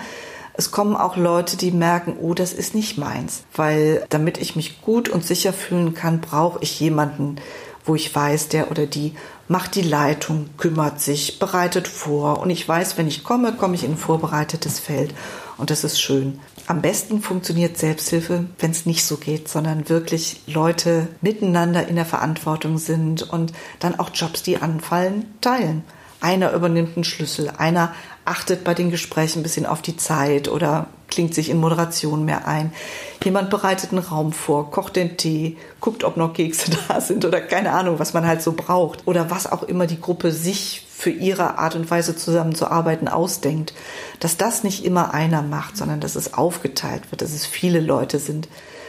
[0.53, 3.43] Es kommen auch Leute, die merken, oh, das ist nicht meins.
[3.53, 7.36] Weil damit ich mich gut und sicher fühlen kann, brauche ich jemanden,
[7.84, 9.13] wo ich weiß, der oder die
[9.47, 12.39] macht die Leitung, kümmert sich, bereitet vor.
[12.39, 15.13] Und ich weiß, wenn ich komme, komme ich in ein vorbereitetes Feld.
[15.58, 16.39] Und das ist schön.
[16.67, 22.05] Am besten funktioniert Selbsthilfe, wenn es nicht so geht, sondern wirklich Leute miteinander in der
[22.05, 25.84] Verantwortung sind und dann auch Jobs, die anfallen, teilen.
[26.21, 27.93] Einer übernimmt einen Schlüssel, einer
[28.25, 32.47] achtet bei den Gesprächen ein bisschen auf die Zeit oder klingt sich in Moderation mehr
[32.47, 32.73] ein.
[33.23, 37.41] Jemand bereitet einen Raum vor, kocht den Tee, guckt, ob noch Kekse da sind oder
[37.41, 41.10] keine Ahnung, was man halt so braucht oder was auch immer die Gruppe sich für
[41.10, 43.73] ihre Art und Weise zusammenzuarbeiten ausdenkt,
[44.19, 48.19] dass das nicht immer einer macht, sondern dass es aufgeteilt wird, dass es viele Leute
[48.19, 48.47] sind.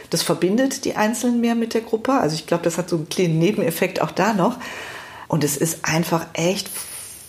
[0.09, 2.13] Das verbindet die Einzelnen mehr mit der Gruppe.
[2.13, 4.57] Also ich glaube, das hat so einen kleinen Nebeneffekt auch da noch.
[5.27, 6.69] Und es ist einfach echt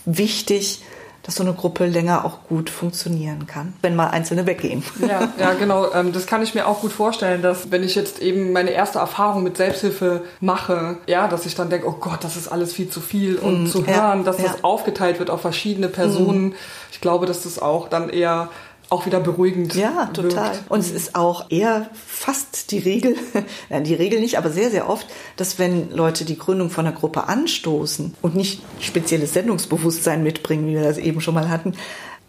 [0.05, 0.81] wichtig,
[1.29, 4.83] dass so eine Gruppe länger auch gut funktionieren kann, wenn mal Einzelne weggehen.
[5.07, 5.93] Ja, ja genau.
[5.93, 8.97] Ähm, das kann ich mir auch gut vorstellen, dass wenn ich jetzt eben meine erste
[8.97, 12.89] Erfahrung mit Selbsthilfe mache, ja, dass ich dann denke, oh Gott, das ist alles viel
[12.89, 13.35] zu viel.
[13.35, 14.45] Und mm, zu hören, ja, dass ja.
[14.45, 16.55] das aufgeteilt wird auf verschiedene Personen, mm.
[16.91, 18.49] ich glaube, dass das auch dann eher
[18.89, 19.75] auch wieder beruhigend.
[19.75, 20.53] Ja, total.
[20.53, 20.71] Wirkt.
[20.71, 23.15] Und es ist auch eher fast die Regel,
[23.69, 27.27] die Regel nicht, aber sehr, sehr oft, dass wenn Leute die Gründung von einer Gruppe
[27.27, 31.73] anstoßen und nicht spezielles Sendungsbewusstsein mitbringen, wie wir das eben schon mal hatten,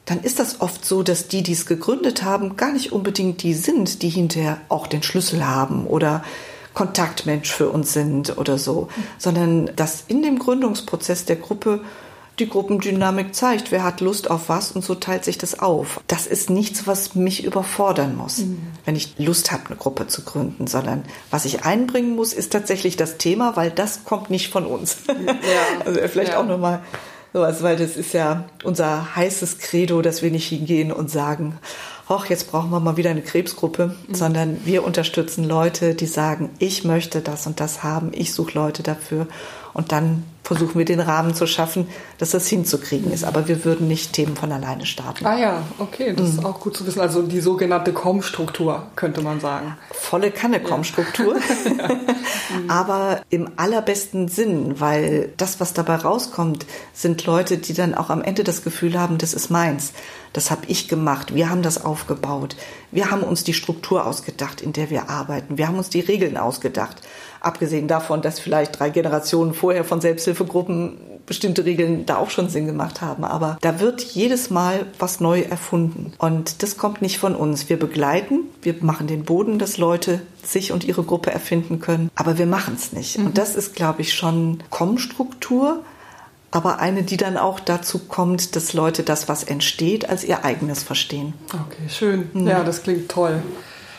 [0.05, 3.55] dann ist das oft so, dass die, die es gegründet haben, gar nicht unbedingt die
[3.55, 6.25] sind, die hinterher auch den Schlüssel haben oder
[6.75, 11.81] Kontaktmensch für uns sind oder so, sondern dass in dem Gründungsprozess der Gruppe
[12.41, 16.01] die Gruppendynamik zeigt, wer hat Lust auf was und so teilt sich das auf.
[16.07, 18.59] Das ist nichts, was mich überfordern muss, mhm.
[18.85, 22.97] wenn ich Lust habe, eine Gruppe zu gründen, sondern was ich einbringen muss, ist tatsächlich
[22.97, 24.99] das Thema, weil das kommt nicht von uns.
[25.07, 25.35] Ja.
[25.85, 26.41] also vielleicht ja.
[26.41, 26.81] auch nochmal
[27.33, 31.59] sowas, weil das ist ja unser heißes Credo, dass wir nicht hingehen und sagen,
[32.09, 34.15] ach, jetzt brauchen wir mal wieder eine Krebsgruppe, mhm.
[34.15, 38.83] sondern wir unterstützen Leute, die sagen, ich möchte das und das haben, ich suche Leute
[38.83, 39.27] dafür
[39.73, 41.87] und dann versuchen wir den Rahmen zu schaffen,
[42.19, 43.25] dass das hinzukriegen ist.
[43.25, 45.25] Aber wir würden nicht Themen von alleine starten.
[45.25, 46.39] Ah ja, okay, das mhm.
[46.39, 47.01] ist auch gut zu wissen.
[47.01, 49.77] Also die sogenannte Com-Struktur, könnte man sagen.
[49.93, 51.37] Volle Kanne Com-Struktur.
[51.79, 51.89] Ja.
[52.69, 58.23] Aber im allerbesten Sinn, weil das, was dabei rauskommt, sind Leute, die dann auch am
[58.23, 59.93] Ende das Gefühl haben, das ist meins.
[60.33, 61.35] Das habe ich gemacht.
[61.35, 62.57] Wir haben das aufgebaut.
[62.91, 65.59] Wir haben uns die Struktur ausgedacht, in der wir arbeiten.
[65.59, 66.97] Wir haben uns die Regeln ausgedacht.
[67.41, 72.67] Abgesehen davon, dass vielleicht drei Generationen vorher von Selbsthilfegruppen bestimmte Regeln da auch schon Sinn
[72.67, 73.25] gemacht haben.
[73.25, 76.13] Aber da wird jedes Mal was neu erfunden.
[76.19, 77.69] Und das kommt nicht von uns.
[77.69, 82.11] Wir begleiten, wir machen den Boden, dass Leute sich und ihre Gruppe erfinden können.
[82.15, 83.19] Aber wir machen es nicht.
[83.19, 83.27] Mhm.
[83.27, 85.85] Und das ist, glaube ich, schon Kommstruktur
[86.53, 90.83] aber eine, die dann auch dazu kommt, dass Leute das, was entsteht, als ihr eigenes
[90.83, 91.35] verstehen.
[91.47, 92.29] Okay, schön.
[92.33, 92.49] Mhm.
[92.49, 93.41] Ja, das klingt toll.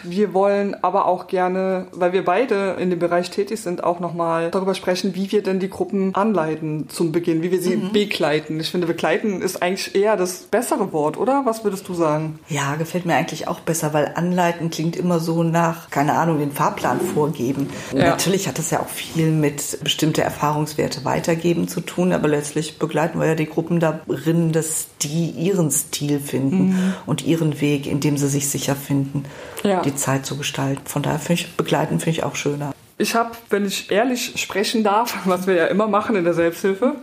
[0.03, 4.51] Wir wollen aber auch gerne, weil wir beide in dem Bereich tätig sind, auch nochmal
[4.51, 7.91] darüber sprechen, wie wir denn die Gruppen anleiten zum Beginn, wie wir sie mhm.
[7.91, 8.59] begleiten.
[8.59, 11.43] Ich finde, begleiten ist eigentlich eher das bessere Wort, oder?
[11.45, 12.39] Was würdest du sagen?
[12.49, 16.51] Ja, gefällt mir eigentlich auch besser, weil anleiten klingt immer so nach, keine Ahnung, den
[16.51, 17.69] Fahrplan vorgeben.
[17.93, 18.09] Ja.
[18.09, 23.19] Natürlich hat das ja auch viel mit bestimmte Erfahrungswerte weitergeben zu tun, aber letztlich begleiten
[23.19, 26.93] wir ja die Gruppen darin, dass die ihren Stil finden mhm.
[27.05, 29.25] und ihren Weg, in dem sie sich sicher finden.
[29.63, 29.81] Ja.
[29.81, 30.81] Die die Zeit zu gestalten.
[30.85, 32.73] Von daher finde ich begleiten finde ich auch schöner.
[32.97, 36.95] Ich habe, wenn ich ehrlich sprechen darf, was wir ja immer machen in der Selbsthilfe,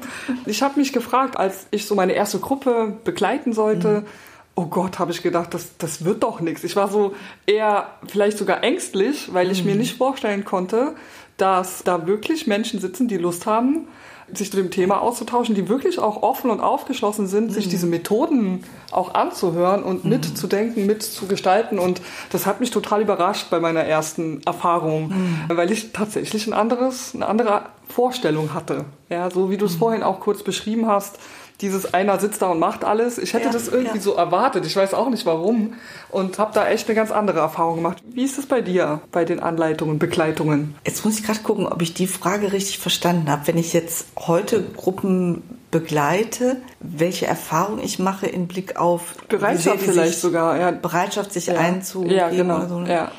[0.46, 4.07] ich habe mich gefragt, als ich so meine erste Gruppe begleiten sollte, mhm.
[4.55, 6.64] oh Gott, habe ich gedacht, das, das wird doch nichts.
[6.64, 7.14] Ich war so
[7.46, 9.70] eher vielleicht sogar ängstlich, weil ich mhm.
[9.70, 10.94] mir nicht vorstellen konnte,
[11.37, 13.88] dass da wirklich Menschen sitzen, die Lust haben,
[14.32, 17.50] sich zu dem Thema auszutauschen, die wirklich auch offen und aufgeschlossen sind, mhm.
[17.50, 20.10] sich diese Methoden auch anzuhören und mhm.
[20.10, 21.78] mitzudenken, mitzugestalten.
[21.78, 25.44] Und das hat mich total überrascht bei meiner ersten Erfahrung, mhm.
[25.48, 28.84] weil ich tatsächlich ein anderes, eine andere Vorstellung hatte.
[29.08, 29.78] Ja, so wie du es mhm.
[29.78, 31.18] vorhin auch kurz beschrieben hast,
[31.60, 33.18] dieses einer sitzt da und macht alles.
[33.18, 34.02] Ich hätte Ja, das irgendwie ja.
[34.02, 34.64] so erwartet.
[34.64, 35.74] Ich weiß auch nicht warum
[36.10, 37.98] und habe da echt eine ganz andere Erfahrung gemacht.
[38.06, 40.76] Wie ist es bei dir bei den Anleitungen, Begleitungen?
[40.84, 43.46] Jetzt muss ich gerade gucken, ob ich die Frage richtig verstanden habe.
[43.46, 50.12] Wenn ich jetzt heute Gruppen begleite, welche Erfahrung ich mache im Blick auf Bereitschaft vielleicht
[50.12, 50.70] sich, sogar, ja.
[50.70, 51.54] Bereitschaft, sich Ja.
[51.58, 52.66] einzugeben Ja, genau.
[52.68, 52.78] so.
[52.80, 52.92] ne?
[52.92, 53.12] Ja.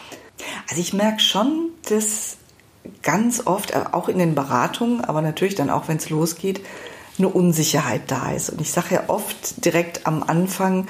[0.70, 2.38] Also ich merke schon, dass
[3.04, 6.62] ganz oft, äh, auch in den Beratungen, aber natürlich dann auch, wenn es losgeht,
[7.20, 8.50] eine Unsicherheit da ist.
[8.50, 10.88] Und ich sage ja oft direkt am Anfang,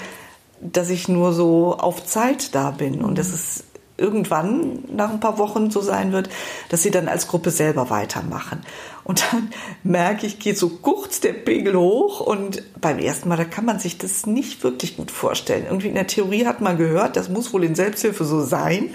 [0.61, 3.63] dass ich nur so auf Zeit da bin und dass es
[3.99, 6.29] irgendwann nach ein paar Wochen so sein wird,
[6.69, 8.61] dass sie dann als Gruppe selber weitermachen.
[9.03, 9.49] Und dann
[9.83, 13.79] merke ich, geht so kurz der Pegel hoch und beim ersten Mal, da kann man
[13.79, 15.65] sich das nicht wirklich gut vorstellen.
[15.65, 18.91] Irgendwie in der Theorie hat man gehört, das muss wohl in Selbsthilfe so sein,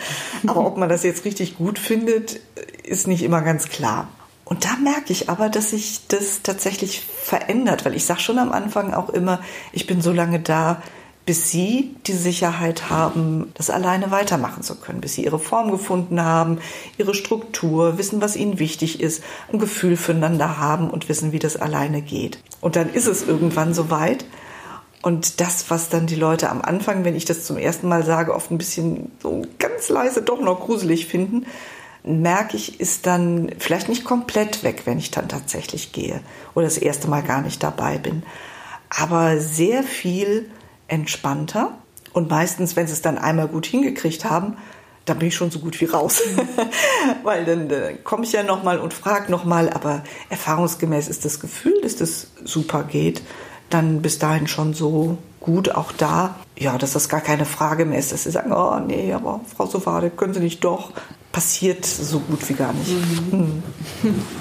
[0.46, 2.40] aber ob man das jetzt richtig gut findet,
[2.82, 4.08] ist nicht immer ganz klar.
[4.44, 8.52] Und da merke ich aber, dass sich das tatsächlich verändert, weil ich sage schon am
[8.52, 9.40] Anfang auch immer,
[9.72, 10.82] ich bin so lange da,
[11.26, 16.22] bis sie die Sicherheit haben, das alleine weitermachen zu können, bis sie ihre Form gefunden
[16.22, 16.58] haben,
[16.98, 21.56] ihre Struktur, wissen, was ihnen wichtig ist, ein Gefühl füreinander haben und wissen, wie das
[21.56, 22.38] alleine geht.
[22.60, 24.26] Und dann ist es irgendwann soweit.
[25.00, 28.34] Und das, was dann die Leute am Anfang, wenn ich das zum ersten Mal sage,
[28.34, 31.46] oft ein bisschen so ganz leise doch noch gruselig finden,
[32.04, 36.20] merke ich, ist dann vielleicht nicht komplett weg, wenn ich dann tatsächlich gehe
[36.54, 38.22] oder das erste Mal gar nicht dabei bin.
[38.90, 40.50] Aber sehr viel
[40.86, 41.78] entspannter.
[42.12, 44.56] Und meistens, wenn sie es dann einmal gut hingekriegt haben,
[45.04, 46.22] dann bin ich schon so gut wie raus.
[47.22, 51.80] Weil dann äh, komme ich ja nochmal und frage nochmal, aber erfahrungsgemäß ist das Gefühl,
[51.82, 53.22] dass das super geht,
[53.70, 57.98] dann bis dahin schon so gut auch da, ja, dass das gar keine Frage mehr
[57.98, 60.92] ist, dass sie sagen, oh nee, aber Frau Sovade, können Sie nicht doch?
[61.34, 62.90] Passiert so gut wie gar nicht.
[63.30, 63.62] Hm.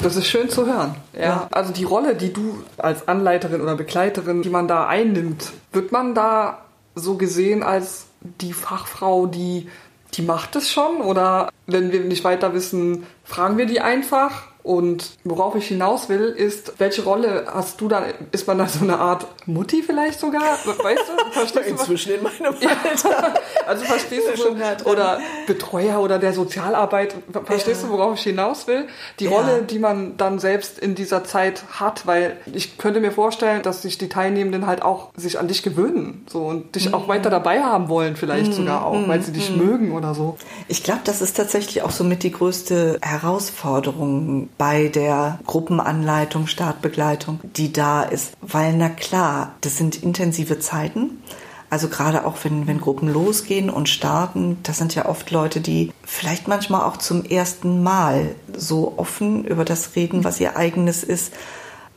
[0.04, 0.96] Das ist schön zu hören.
[1.14, 1.22] Ja.
[1.22, 1.48] Ja.
[1.52, 6.14] Also die Rolle, die du als Anleiterin oder Begleiterin, die man da einnimmt, wird man
[6.14, 6.60] da
[6.94, 9.68] so gesehen als die Fachfrau, die
[10.16, 10.98] die macht es schon?
[11.02, 14.44] Oder wenn wir nicht weiter wissen, fragen wir die einfach?
[14.64, 18.06] Und worauf ich hinaus will, ist, welche Rolle hast du dann?
[18.32, 20.42] Ist man da so eine Art Mutti vielleicht sogar?
[20.42, 21.32] Weißt du?
[21.32, 21.74] Verstehst du?
[21.74, 22.70] was- Inzwischen in meinem Ja.
[22.84, 23.34] Alter.
[23.66, 27.88] Also verstehst du ja schon oder Betreuer oder der Sozialarbeit, verstehst Ja.
[27.88, 28.88] du, worauf ich hinaus will?
[29.20, 29.32] Die Ja.
[29.32, 33.82] Rolle, die man dann selbst in dieser Zeit hat, weil ich könnte mir vorstellen, dass
[33.82, 36.94] sich die Teilnehmenden halt auch sich an dich gewöhnen, so und dich Mhm.
[36.94, 40.38] auch weiter dabei haben wollen, vielleicht sogar auch, weil sie dich mögen oder so.
[40.68, 47.74] Ich glaube, das ist tatsächlich auch somit die größte Herausforderung bei der Gruppenanleitung, Startbegleitung, die
[47.74, 48.34] da ist.
[48.42, 51.22] Weil, na klar, das sind intensive Zeiten.
[51.70, 55.92] Also gerade auch wenn, wenn Gruppen losgehen und starten, das sind ja oft Leute, die
[56.06, 61.34] vielleicht manchmal auch zum ersten Mal so offen über das reden, was ihr eigenes ist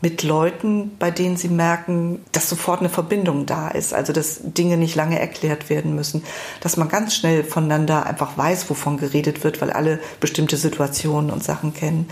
[0.00, 3.94] mit Leuten, bei denen sie merken, dass sofort eine Verbindung da ist.
[3.94, 6.22] Also dass Dinge nicht lange erklärt werden müssen.
[6.60, 11.42] Dass man ganz schnell voneinander einfach weiß, wovon geredet wird, weil alle bestimmte Situationen und
[11.42, 12.08] Sachen kennen.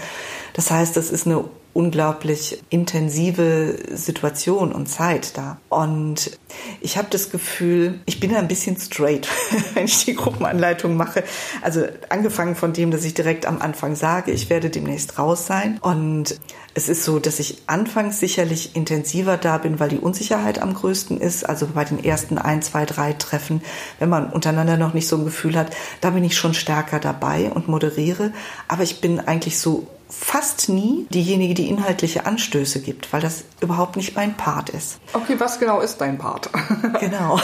[0.55, 5.59] Das heißt, das ist eine unglaublich intensive Situation und Zeit da.
[5.69, 6.39] Und
[6.81, 9.29] ich habe das Gefühl, ich bin ein bisschen straight,
[9.75, 11.25] wenn ich die Gruppenanleitung mache.
[11.63, 15.79] Also angefangen von dem, dass ich direkt am Anfang sage, ich werde demnächst raus sein.
[15.83, 16.39] Und
[16.75, 21.21] es ist so, dass ich anfangs sicherlich intensiver da bin, weil die Unsicherheit am größten
[21.21, 21.45] ist.
[21.45, 23.63] Also bei den ersten ein, zwei, drei Treffen,
[23.99, 27.51] wenn man untereinander noch nicht so ein Gefühl hat, da bin ich schon stärker dabei
[27.51, 28.33] und moderiere.
[28.69, 33.97] Aber ich bin eigentlich so fast nie diejenige, die inhaltliche Anstöße gibt, weil das überhaupt
[33.97, 34.99] nicht mein Part ist.
[35.13, 36.51] Okay, was genau ist dein Part?
[37.01, 37.39] Genau.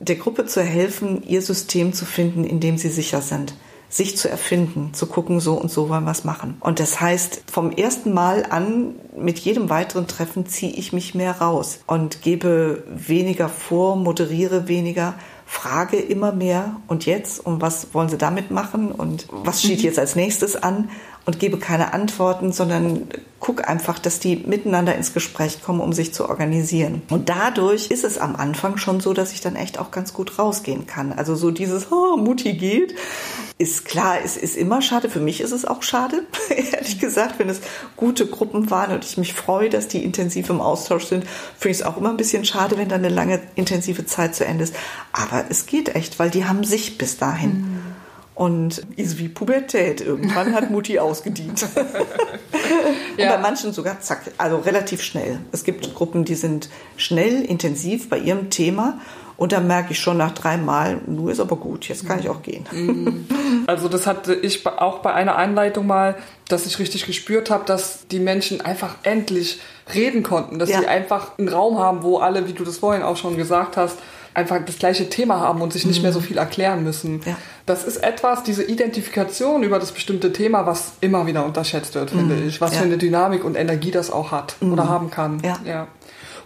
[0.00, 3.54] Der Gruppe zu helfen, ihr System zu finden, in dem sie sicher sind.
[3.88, 6.56] Sich zu erfinden, zu gucken, so und so wollen wir es machen.
[6.60, 11.40] Und das heißt, vom ersten Mal an, mit jedem weiteren Treffen ziehe ich mich mehr
[11.40, 15.14] raus und gebe weniger vor, moderiere weniger,
[15.52, 19.98] frage immer mehr und jetzt und was wollen Sie damit machen und was steht jetzt
[19.98, 20.88] als nächstes an
[21.24, 23.08] und gebe keine Antworten, sondern
[23.38, 27.02] guck einfach, dass die miteinander ins Gespräch kommen, um sich zu organisieren.
[27.10, 30.38] Und dadurch ist es am Anfang schon so, dass ich dann echt auch ganz gut
[30.38, 31.12] rausgehen kann.
[31.12, 32.94] Also so dieses oh, Mutti geht,
[33.58, 35.08] ist klar, es ist immer schade.
[35.08, 37.60] Für mich ist es auch schade, ehrlich gesagt, wenn es
[37.96, 41.24] gute Gruppen waren und ich mich freue, dass die intensiv im Austausch sind,
[41.58, 44.44] finde ich es auch immer ein bisschen schade, wenn dann eine lange intensive Zeit zu
[44.44, 44.74] Ende ist.
[45.12, 47.91] Aber es geht echt, weil die haben sich bis dahin.
[48.34, 50.00] Und ist wie Pubertät.
[50.00, 51.66] Irgendwann hat Mutti ausgedient.
[53.16, 53.36] Und Ja.
[53.36, 55.38] bei manchen sogar zack, also relativ schnell.
[55.52, 58.98] Es gibt Gruppen, die sind schnell, intensiv bei ihrem Thema
[59.36, 62.42] Und dann merke ich schon nach dreimal, nur ist aber gut, jetzt kann ich auch
[62.42, 62.64] gehen.
[62.70, 63.26] Mhm.
[63.66, 66.16] Also das hatte ich auch bei einer Einleitung mal,
[66.48, 69.60] dass ich richtig gespürt habe, dass die Menschen einfach endlich
[69.94, 70.80] reden konnten, dass ja.
[70.80, 73.98] sie einfach einen Raum haben, wo alle, wie du das vorhin auch schon gesagt hast,
[74.34, 76.02] einfach das gleiche Thema haben und sich nicht mhm.
[76.02, 77.20] mehr so viel erklären müssen.
[77.24, 77.36] Ja.
[77.66, 82.36] Das ist etwas, diese Identifikation über das bestimmte Thema, was immer wieder unterschätzt wird, finde
[82.36, 82.48] mhm.
[82.48, 82.60] ich.
[82.60, 82.78] Was ja.
[82.78, 84.72] für eine Dynamik und Energie das auch hat mhm.
[84.72, 85.40] oder haben kann.
[85.44, 85.58] Ja.
[85.64, 85.88] ja.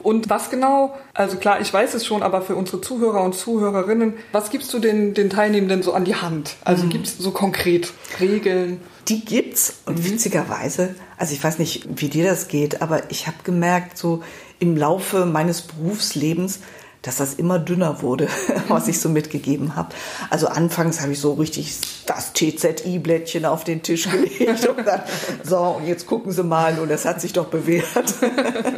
[0.06, 4.14] Und was genau, also klar, ich weiß es schon, aber für unsere Zuhörer und Zuhörerinnen,
[4.30, 6.54] was gibst du den, den Teilnehmenden so an die Hand?
[6.64, 6.90] Also mhm.
[6.90, 8.80] gibt es so konkret Regeln?
[9.08, 10.04] Die gibt's und mhm.
[10.04, 14.22] witzigerweise, also ich weiß nicht, wie dir das geht, aber ich habe gemerkt, so
[14.58, 16.60] im Laufe meines Berufslebens,
[17.06, 18.28] dass das immer dünner wurde,
[18.68, 19.90] was ich so mitgegeben habe.
[20.28, 25.02] Also anfangs habe ich so richtig das TZI-Blättchen auf den Tisch gelegt und dann,
[25.44, 28.14] so, und jetzt gucken Sie mal, und das hat sich doch bewährt.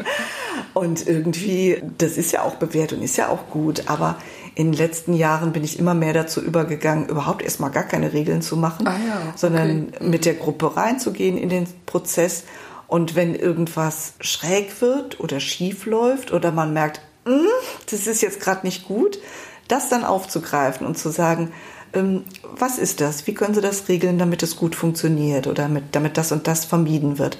[0.75, 4.17] und irgendwie, das ist ja auch bewährt und ist ja auch gut, aber
[4.55, 8.43] in den letzten Jahren bin ich immer mehr dazu übergegangen, überhaupt erstmal gar keine Regeln
[8.43, 9.33] zu machen, ah ja, okay.
[9.37, 12.45] sondern mit der Gruppe reinzugehen in den Prozess.
[12.89, 17.03] Und wenn irgendwas schräg wird oder schief läuft oder man merkt,
[17.91, 19.19] das ist jetzt gerade nicht gut,
[19.69, 21.53] das dann aufzugreifen und zu sagen,
[21.93, 23.27] ähm, was ist das?
[23.27, 26.65] Wie können Sie das regeln, damit es gut funktioniert oder damit, damit das und das
[26.65, 27.39] vermieden wird?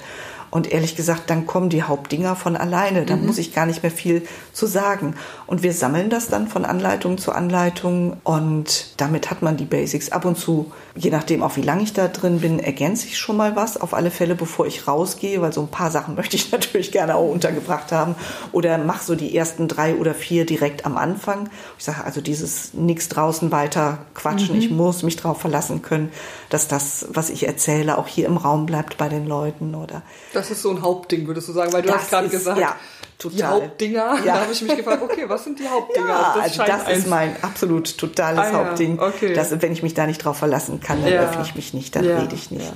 [0.51, 3.05] Und ehrlich gesagt, dann kommen die Hauptdinger von alleine.
[3.05, 3.27] Dann mhm.
[3.27, 5.15] muss ich gar nicht mehr viel zu sagen.
[5.45, 10.11] Und wir sammeln das dann von Anleitung zu Anleitung und damit hat man die Basics.
[10.11, 13.37] Ab und zu, je nachdem auch wie lange ich da drin bin, ergänze ich schon
[13.37, 13.79] mal was.
[13.79, 17.15] Auf alle Fälle, bevor ich rausgehe, weil so ein paar Sachen möchte ich natürlich gerne
[17.15, 18.15] auch untergebracht haben.
[18.51, 21.49] Oder mache so die ersten drei oder vier direkt am Anfang.
[21.77, 24.55] Ich sage also dieses nichts draußen weiter quatschen.
[24.55, 24.61] Mhm.
[24.61, 26.11] Ich muss mich darauf verlassen können,
[26.49, 30.01] dass das, was ich erzähle, auch hier im Raum bleibt bei den Leuten oder
[30.33, 32.75] das ist so ein Hauptding, würdest du sagen, weil du das hast gerade gesagt, ja,
[33.17, 33.37] total.
[33.37, 34.15] die Hauptdinger.
[34.25, 34.35] Ja.
[34.35, 36.07] Da habe ich mich gefragt, okay, was sind die Hauptdinger?
[36.07, 38.97] Ja, das also das ist mein absolut totales ah, Hauptding.
[38.97, 39.33] Ja, okay.
[39.33, 42.05] Dass, wenn ich mich da nicht drauf verlassen kann, dann öffne ich mich nicht, dann
[42.05, 42.71] rede ich nicht.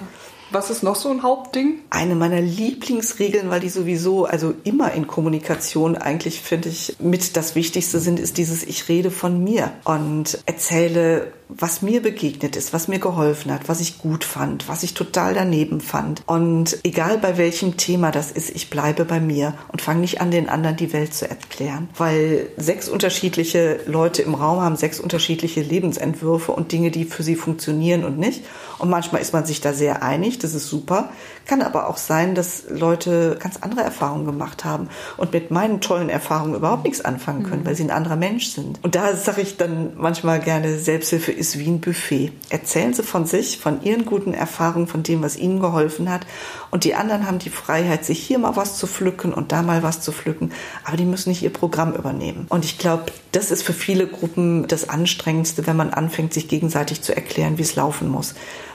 [0.54, 1.80] Was ist noch so ein Hauptding?
[1.90, 7.56] Eine meiner Lieblingsregeln, weil die sowieso, also immer in Kommunikation eigentlich, finde ich, mit das
[7.56, 12.88] Wichtigste sind, ist dieses Ich rede von mir und erzähle was mir begegnet ist, was
[12.88, 16.24] mir geholfen hat, was ich gut fand, was ich total daneben fand.
[16.26, 20.32] Und egal bei welchem Thema das ist, ich bleibe bei mir und fange nicht an,
[20.32, 21.90] den anderen die Welt zu erklären.
[21.98, 27.36] Weil sechs unterschiedliche Leute im Raum haben sechs unterschiedliche Lebensentwürfe und Dinge, die für sie
[27.36, 28.44] funktionieren und nicht.
[28.80, 31.10] Und manchmal ist man sich da sehr einig, das ist super.
[31.46, 36.10] Kann aber auch sein, dass Leute ganz andere Erfahrungen gemacht haben und mit meinen tollen
[36.10, 37.66] Erfahrungen überhaupt nichts anfangen können, mhm.
[37.66, 38.80] weil sie ein anderer Mensch sind.
[38.82, 42.32] Und da sage ich dann manchmal gerne, Selbsthilfe ist wie ein Buffet.
[42.50, 46.26] Erzählen Sie von sich, von Ihren guten Erfahrungen, von dem, was Ihnen geholfen hat.
[46.72, 49.84] Und die anderen haben die Freiheit, sich hier mal was zu pflücken und da mal
[49.84, 50.52] was zu pflücken.
[50.86, 52.46] Aber die müssen nicht ihr Programm übernehmen.
[52.50, 57.02] Und ich glaube, das ist für viele Gruppen das Anstrengendste, wenn man anfängt, sich gegenseitig
[57.02, 58.34] zu erklären, wie es laufen muss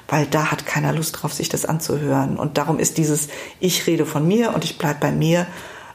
[0.08, 2.38] weil da hat keiner Lust drauf, sich das anzuhören.
[2.38, 3.28] Und darum ist dieses
[3.60, 5.46] Ich rede von mir und ich bleibe bei mir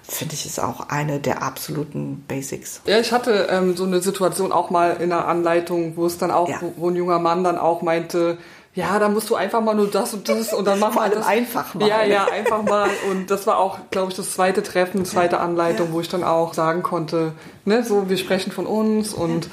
[0.08, 2.82] finde ich, ist auch eine der absoluten Basics.
[2.86, 6.32] Ja, ich hatte ähm, so eine Situation auch mal in einer Anleitung, wo es dann
[6.32, 6.58] auch, ja.
[6.62, 8.38] wo, wo, ein junger Mann dann auch meinte,
[8.76, 11.26] ja, da musst du einfach mal nur das und das und dann machen wir das.
[11.26, 11.88] einfach mal.
[11.88, 12.89] Ja, ja, einfach mal.
[13.10, 15.93] Und das war auch, glaube ich, das zweite Treffen, zweite Anleitung, ja.
[15.93, 17.34] wo ich dann auch sagen konnte,
[17.65, 19.47] ne, so, wir sprechen von uns und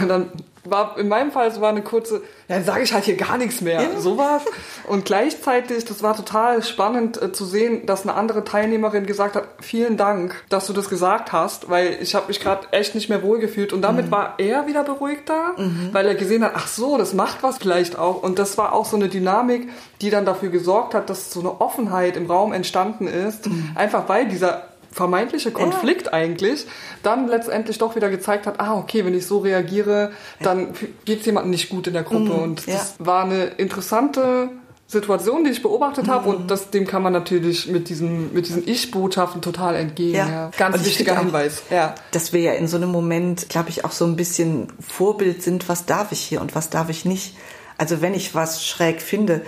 [0.00, 0.06] ja.
[0.06, 0.30] dann
[0.64, 3.38] war in meinem Fall, es war eine kurze, ja, dann sage ich halt hier gar
[3.38, 4.00] nichts mehr, ja.
[4.00, 4.42] sowas.
[4.86, 9.44] Und gleichzeitig, das war total spannend äh, zu sehen, dass eine andere Teilnehmerin gesagt hat,
[9.60, 13.22] vielen Dank, dass du das gesagt hast, weil ich habe mich gerade echt nicht mehr
[13.22, 13.72] wohlgefühlt.
[13.72, 14.10] Und damit mhm.
[14.10, 15.90] war er wieder beruhigter, mhm.
[15.92, 18.22] weil er gesehen hat, ach so, das macht was vielleicht auch.
[18.22, 19.68] Und das war auch so eine Dynamik,
[20.02, 23.70] die dann dafür gesorgt hat, dass so eine Offenheit im Raum entstanden ist, mhm.
[23.74, 26.12] einfach weil dieser vermeintliche Konflikt ja.
[26.12, 26.66] eigentlich
[27.02, 30.74] dann letztendlich doch wieder gezeigt hat, ah, okay, wenn ich so reagiere, dann
[31.04, 32.32] geht es jemandem nicht gut in der Gruppe.
[32.32, 32.74] Mhm, und ja.
[32.74, 34.50] das war eine interessante
[34.90, 36.34] Situation, die ich beobachtet habe mhm.
[36.34, 40.16] und das, dem kann man natürlich mit diesen, mit diesen Ich-Botschaften total entgehen.
[40.16, 40.28] Ja.
[40.28, 40.50] ja.
[40.56, 41.62] Ganz wichtiger Hinweis.
[41.70, 41.94] ja.
[42.10, 45.68] Dass wir ja in so einem Moment, glaube ich, auch so ein bisschen Vorbild sind,
[45.68, 47.36] was darf ich hier und was darf ich nicht.
[47.78, 49.42] Also wenn ich was schräg finde,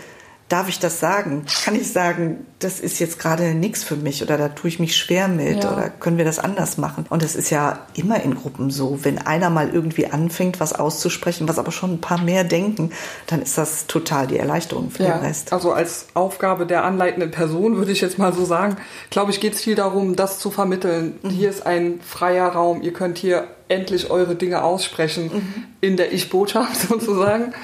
[0.53, 1.47] darf ich das sagen?
[1.65, 4.97] Kann ich sagen, das ist jetzt gerade nichts für mich oder da tue ich mich
[4.97, 5.73] schwer mit ja.
[5.73, 7.07] oder können wir das anders machen?
[7.09, 8.99] Und das ist ja immer in Gruppen so.
[9.03, 12.93] Wenn einer mal irgendwie anfängt, was auszusprechen, was aber schon ein paar mehr denken,
[13.29, 15.17] dann ist das total die Erleichterung für ja.
[15.17, 15.55] den Rest.
[15.55, 18.77] Also als Aufgabe der anleitenden Person würde ich jetzt mal so sagen,
[19.09, 21.19] glaube ich, geht es viel darum, das zu vermitteln.
[21.23, 21.31] Mhm.
[21.31, 25.65] Hier ist ein freier Raum, ihr könnt hier endlich eure Dinge aussprechen mhm.
[25.81, 27.55] in der Ich-Botschaft sozusagen.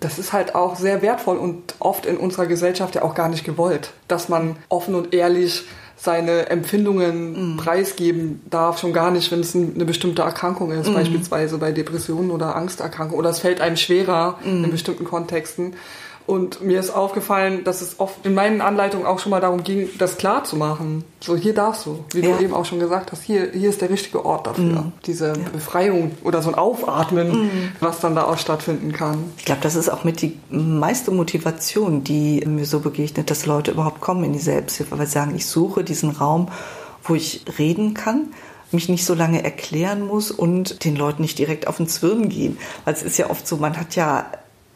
[0.00, 3.44] Das ist halt auch sehr wertvoll und oft in unserer Gesellschaft ja auch gar nicht
[3.44, 5.64] gewollt, dass man offen und ehrlich
[5.96, 7.56] seine Empfindungen mhm.
[7.56, 10.94] preisgeben darf, schon gar nicht, wenn es eine bestimmte Erkrankung ist, mhm.
[10.94, 13.18] beispielsweise bei Depressionen oder Angsterkrankungen.
[13.18, 14.64] Oder es fällt einem schwerer mhm.
[14.64, 15.74] in bestimmten Kontexten.
[16.26, 19.88] Und mir ist aufgefallen, dass es oft in meinen Anleitungen auch schon mal darum ging,
[19.98, 21.04] das klar zu machen.
[21.20, 22.36] So, hier darfst du, wie ja.
[22.36, 24.64] du eben auch schon gesagt hast, hier, hier ist der richtige Ort dafür.
[24.64, 24.92] Mhm.
[25.06, 25.34] Diese ja.
[25.52, 27.50] Befreiung oder so ein Aufatmen, mhm.
[27.78, 29.32] was dann da auch stattfinden kann.
[29.38, 33.70] Ich glaube, das ist auch mit die meiste Motivation, die mir so begegnet, dass Leute
[33.70, 36.48] überhaupt kommen in die Selbsthilfe, weil sie sagen, ich suche diesen Raum,
[37.04, 38.28] wo ich reden kann,
[38.72, 42.58] mich nicht so lange erklären muss und den Leuten nicht direkt auf den Zwirn gehen.
[42.84, 44.26] Weil es ist ja oft so, man hat ja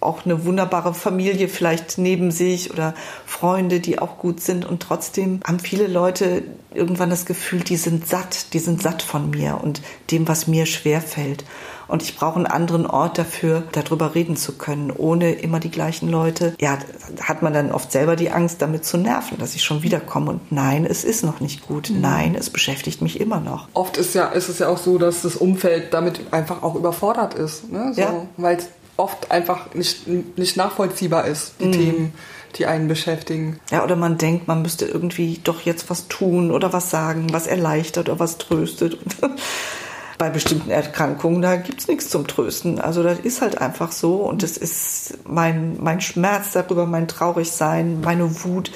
[0.01, 2.95] auch eine wunderbare Familie vielleicht neben sich oder
[3.27, 4.65] Freunde, die auch gut sind.
[4.65, 6.43] Und trotzdem haben viele Leute
[6.73, 10.67] irgendwann das Gefühl, die sind satt, die sind satt von mir und dem, was mir
[10.67, 11.45] schwer fällt.
[11.87, 16.09] Und ich brauche einen anderen Ort dafür, darüber reden zu können, ohne immer die gleichen
[16.09, 16.55] Leute.
[16.61, 16.79] Ja,
[17.21, 20.31] hat man dann oft selber die Angst, damit zu nerven, dass ich schon wiederkomme.
[20.31, 21.91] Und nein, es ist noch nicht gut.
[21.91, 22.01] Mhm.
[22.01, 23.67] Nein, es beschäftigt mich immer noch.
[23.75, 27.35] Oft ist, ja, ist es ja auch so, dass das Umfeld damit einfach auch überfordert
[27.35, 27.69] ist.
[27.73, 27.93] Ne?
[27.93, 28.27] So, ja.
[28.37, 28.59] Weil
[29.01, 31.73] oft einfach nicht, nicht nachvollziehbar ist, die mhm.
[31.73, 32.13] Themen,
[32.57, 33.59] die einen beschäftigen.
[33.71, 37.47] Ja, oder man denkt, man müsste irgendwie doch jetzt was tun oder was sagen, was
[37.47, 38.99] erleichtert oder was tröstet.
[40.19, 42.79] Bei bestimmten Erkrankungen, da gibt es nichts zum Trösten.
[42.79, 48.03] Also das ist halt einfach so und es ist mein, mein Schmerz darüber, mein Traurigsein,
[48.03, 48.71] meine Wut,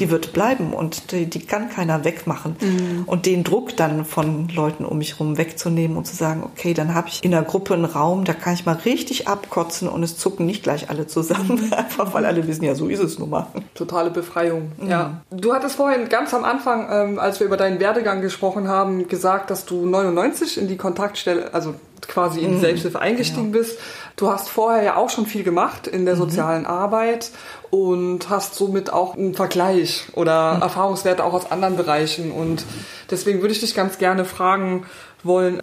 [0.00, 2.56] die wird bleiben und die, die kann keiner wegmachen.
[2.60, 3.04] Mhm.
[3.06, 6.94] Und den Druck dann von Leuten um mich herum wegzunehmen und zu sagen, okay, dann
[6.94, 10.16] habe ich in der Gruppe einen Raum, da kann ich mal richtig abkotzen und es
[10.16, 11.72] zucken nicht gleich alle zusammen, mhm.
[11.76, 13.46] einfach weil alle wissen, ja, so ist es nun mal.
[13.74, 14.88] Totale Befreiung, mhm.
[14.88, 15.20] ja.
[15.30, 19.50] Du hattest vorhin ganz am Anfang, ähm, als wir über deinen Werdegang gesprochen haben, gesagt,
[19.50, 21.74] dass du 99 in die Kontaktstelle, also
[22.06, 22.60] quasi in die mhm.
[22.60, 23.58] Selbsthilfe eingestiegen ja.
[23.58, 23.78] bist.
[24.18, 26.18] Du hast vorher ja auch schon viel gemacht in der mhm.
[26.18, 27.30] sozialen Arbeit
[27.70, 30.62] und hast somit auch einen Vergleich oder mhm.
[30.62, 32.32] Erfahrungswerte auch aus anderen Bereichen.
[32.32, 32.64] Und
[33.12, 34.86] deswegen würde ich dich ganz gerne fragen
[35.22, 35.62] wollen,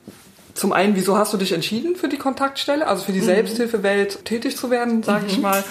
[0.53, 3.25] zum einen, wieso hast du dich entschieden für die Kontaktstelle, also für die mhm.
[3.25, 5.29] Selbsthilfewelt tätig zu werden, sage mhm.
[5.29, 5.61] ich mal.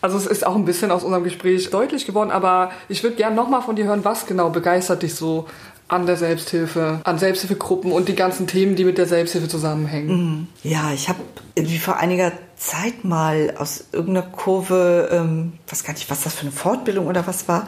[0.00, 3.34] Also es ist auch ein bisschen aus unserem Gespräch deutlich geworden, aber ich würde gerne
[3.34, 5.48] nochmal von dir hören, was genau begeistert dich so
[5.88, 10.08] an der Selbsthilfe, an Selbsthilfegruppen und die ganzen Themen, die mit der Selbsthilfe zusammenhängen.
[10.08, 10.46] Mhm.
[10.62, 11.20] Ja, ich habe
[11.54, 16.42] irgendwie vor einiger Zeit mal aus irgendeiner Kurve, ähm, weiß gar nicht, was das für
[16.42, 17.66] eine Fortbildung oder was war,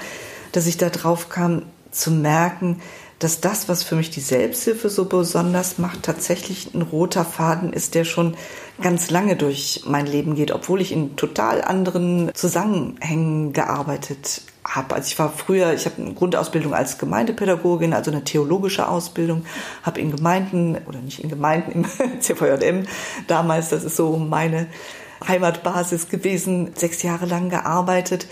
[0.53, 2.81] dass ich da drauf kam zu merken,
[3.19, 7.95] dass das, was für mich die Selbsthilfe so besonders macht, tatsächlich ein roter Faden ist,
[7.95, 8.35] der schon
[8.83, 14.95] ganz lange durch mein Leben geht, obwohl ich in total anderen Zusammenhängen gearbeitet habe.
[14.95, 19.45] Also ich war früher, ich habe eine Grundausbildung als Gemeindepädagogin, also eine theologische Ausbildung,
[19.83, 22.87] habe in Gemeinden oder nicht in Gemeinden im CVJM
[23.27, 24.67] damals, das ist so meine
[25.27, 28.27] Heimatbasis gewesen, sechs Jahre lang gearbeitet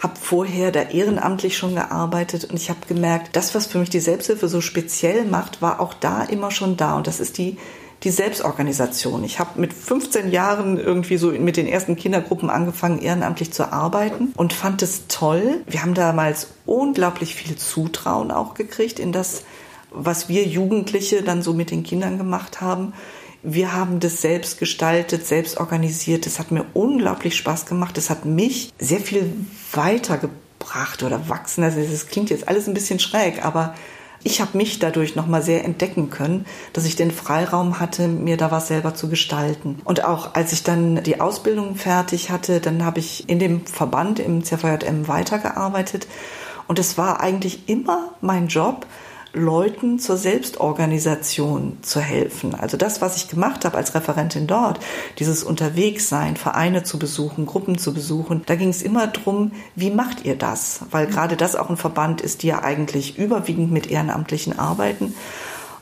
[0.00, 4.00] habe vorher da ehrenamtlich schon gearbeitet und ich habe gemerkt, das, was für mich die
[4.00, 6.96] Selbsthilfe so speziell macht, war auch da immer schon da.
[6.96, 7.58] Und das ist die
[8.02, 9.24] die Selbstorganisation.
[9.24, 14.32] Ich habe mit 15 Jahren irgendwie so mit den ersten Kindergruppen angefangen, ehrenamtlich zu arbeiten
[14.36, 15.62] und fand es toll.
[15.66, 19.42] Wir haben damals unglaublich viel Zutrauen auch gekriegt in das,
[19.90, 22.94] was wir Jugendliche dann so mit den Kindern gemacht haben.
[23.42, 26.26] Wir haben das selbst gestaltet, selbst organisiert.
[26.26, 27.96] Das hat mir unglaublich Spaß gemacht.
[27.96, 29.32] Das hat mich sehr viel
[29.72, 31.64] weitergebracht oder wachsen.
[31.64, 33.74] Also das klingt jetzt alles ein bisschen schräg, aber
[34.22, 38.50] ich habe mich dadurch nochmal sehr entdecken können, dass ich den Freiraum hatte, mir da
[38.50, 39.80] was selber zu gestalten.
[39.84, 44.20] Und auch als ich dann die Ausbildung fertig hatte, dann habe ich in dem Verband
[44.20, 46.06] im CVJM weitergearbeitet.
[46.68, 48.86] Und es war eigentlich immer mein Job,
[49.32, 52.54] Leuten zur Selbstorganisation zu helfen.
[52.54, 54.80] Also das, was ich gemacht habe als Referentin dort,
[55.18, 60.24] dieses Unterwegssein, Vereine zu besuchen, Gruppen zu besuchen, da ging es immer drum, wie macht
[60.24, 60.80] ihr das?
[60.90, 65.14] Weil gerade das auch ein Verband ist, die ja eigentlich überwiegend mit Ehrenamtlichen arbeiten.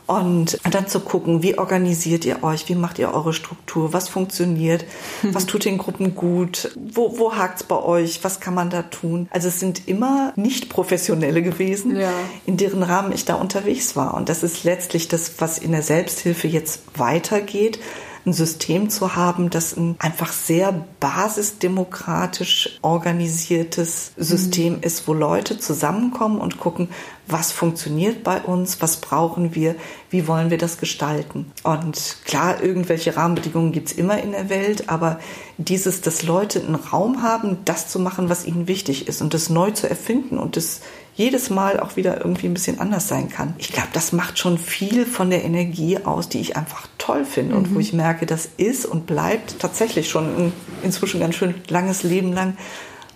[0.09, 4.87] Und dann zu gucken, wie organisiert ihr euch, wie macht ihr eure Struktur, was funktioniert,
[5.23, 9.29] was tut den Gruppen gut, wo, wo hakt's bei euch, was kann man da tun.
[9.31, 12.11] Also es sind immer nicht professionelle gewesen, ja.
[12.47, 14.15] in deren Rahmen ich da unterwegs war.
[14.15, 17.79] Und das ist letztlich das, was in der Selbsthilfe jetzt weitergeht
[18.27, 24.83] ein System zu haben, das ein einfach sehr basisdemokratisch organisiertes System mhm.
[24.83, 26.89] ist, wo Leute zusammenkommen und gucken,
[27.27, 29.75] was funktioniert bei uns, was brauchen wir,
[30.11, 31.53] wie wollen wir das gestalten.
[31.63, 35.21] Und klar, irgendwelche Rahmenbedingungen gibt's immer in der Welt, aber
[35.59, 39.51] dieses, dass Leute einen Raum haben, das zu machen, was ihnen wichtig ist und das
[39.51, 40.81] neu zu erfinden und das
[41.15, 43.55] jedes Mal auch wieder irgendwie ein bisschen anders sein kann.
[43.59, 47.53] Ich glaube, das macht schon viel von der Energie aus, die ich einfach toll finde
[47.53, 47.59] mhm.
[47.59, 47.81] und wo mhm.
[47.81, 50.53] ich merke, das ist und bleibt tatsächlich schon ein
[50.83, 52.57] inzwischen ganz schön langes Leben lang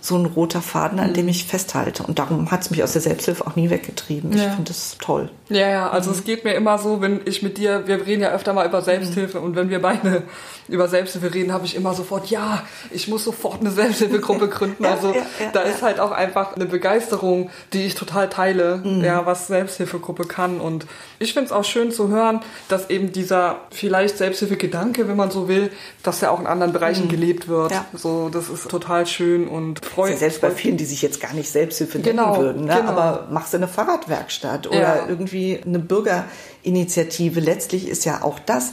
[0.03, 1.29] so ein roter Faden, an dem mhm.
[1.29, 2.03] ich festhalte.
[2.03, 4.33] Und darum hat es mich aus der Selbsthilfe auch nie weggetrieben.
[4.33, 4.37] Ja.
[4.37, 5.29] Ich finde das toll.
[5.47, 6.17] Ja, ja, also mhm.
[6.17, 8.81] es geht mir immer so, wenn ich mit dir, wir reden ja öfter mal über
[8.81, 9.45] Selbsthilfe mhm.
[9.45, 10.23] und wenn wir beide
[10.67, 14.83] über Selbsthilfe reden, habe ich immer sofort, ja, ich muss sofort eine Selbsthilfegruppe gründen.
[14.83, 19.05] Also ja, ja, da ist halt auch einfach eine Begeisterung, die ich total teile, mhm.
[19.05, 20.59] ja, was Selbsthilfegruppe kann.
[20.59, 20.85] Und
[21.19, 25.47] ich finde es auch schön zu hören, dass eben dieser vielleicht Selbsthilfegedanke, wenn man so
[25.47, 27.09] will, dass er auch in anderen Bereichen mhm.
[27.09, 27.71] gelebt wird.
[27.71, 27.85] Ja.
[27.93, 31.33] So, das ist total schön und freut ja Selbst bei vielen, die sich jetzt gar
[31.33, 32.75] nicht Selbsthilfe genau, nennen würden, ne?
[32.75, 32.89] genau.
[32.89, 37.39] aber machst du eine Fahrradwerkstatt oder irgendwie eine Bürgerinitiative.
[37.39, 38.71] Letztlich ist ja auch das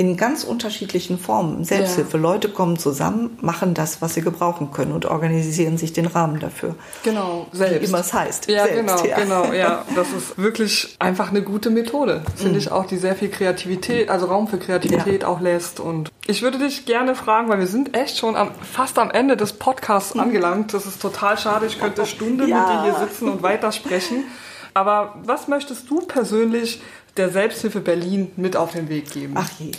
[0.00, 1.62] in ganz unterschiedlichen Formen.
[1.62, 2.16] Selbsthilfe.
[2.16, 2.22] Ja.
[2.22, 6.74] Leute kommen zusammen, machen das, was sie gebrauchen können und organisieren sich den Rahmen dafür.
[7.02, 7.82] Genau, selbst.
[7.82, 8.48] Wie immer es heißt.
[8.50, 9.16] Ja, selbst, genau, ja.
[9.16, 9.84] genau, ja.
[9.94, 12.22] Das ist wirklich einfach eine gute Methode.
[12.34, 12.58] Finde mhm.
[12.58, 15.28] ich auch, die sehr viel Kreativität, also Raum für Kreativität ja.
[15.28, 15.80] auch lässt.
[15.80, 19.36] Und ich würde dich gerne fragen, weil wir sind echt schon am, fast am Ende
[19.36, 20.22] des Podcasts mhm.
[20.22, 20.72] angelangt.
[20.72, 21.66] Das ist total schade.
[21.66, 24.24] Ich könnte Stunden mit dir hier sitzen und weitersprechen.
[24.72, 26.80] Aber was möchtest du persönlich
[27.20, 29.34] der Selbsthilfe Berlin mit auf den Weg geben?
[29.36, 29.72] Ach je.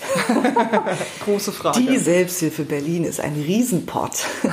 [1.26, 1.82] Große Frage.
[1.82, 4.26] Die Selbsthilfe Berlin ist ein Riesenpott.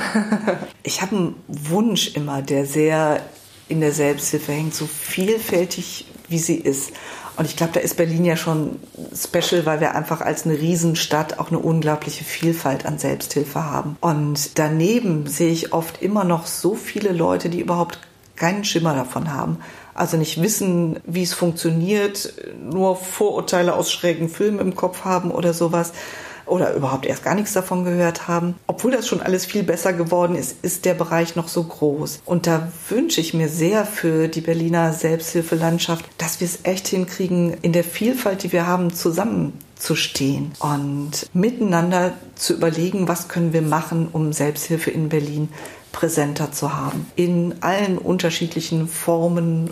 [0.81, 3.21] Ich habe einen Wunsch immer, der sehr
[3.67, 6.91] in der Selbsthilfe hängt, so vielfältig wie sie ist.
[7.35, 8.79] Und ich glaube, da ist Berlin ja schon
[9.13, 13.97] special, weil wir einfach als eine Riesenstadt auch eine unglaubliche Vielfalt an Selbsthilfe haben.
[14.01, 17.99] Und daneben sehe ich oft immer noch so viele Leute, die überhaupt
[18.35, 19.59] keinen Schimmer davon haben,
[19.99, 25.53] also nicht wissen, wie es funktioniert, nur Vorurteile aus schrägen Filmen im Kopf haben oder
[25.53, 25.91] sowas
[26.49, 28.55] oder überhaupt erst gar nichts davon gehört haben.
[28.67, 32.21] Obwohl das schon alles viel besser geworden ist, ist der Bereich noch so groß.
[32.25, 37.55] Und da wünsche ich mir sehr für die Berliner Selbsthilfelandschaft, dass wir es echt hinkriegen,
[37.61, 44.09] in der Vielfalt, die wir haben, zusammenzustehen und miteinander zu überlegen, was können wir machen,
[44.11, 45.49] um Selbsthilfe in Berlin
[45.91, 47.05] präsenter zu haben.
[47.15, 49.71] In allen unterschiedlichen Formen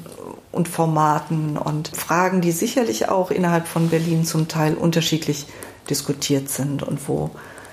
[0.51, 5.45] und Formaten und Fragen, die sicherlich auch innerhalb von Berlin zum Teil unterschiedlich
[5.89, 7.31] diskutiert sind und wo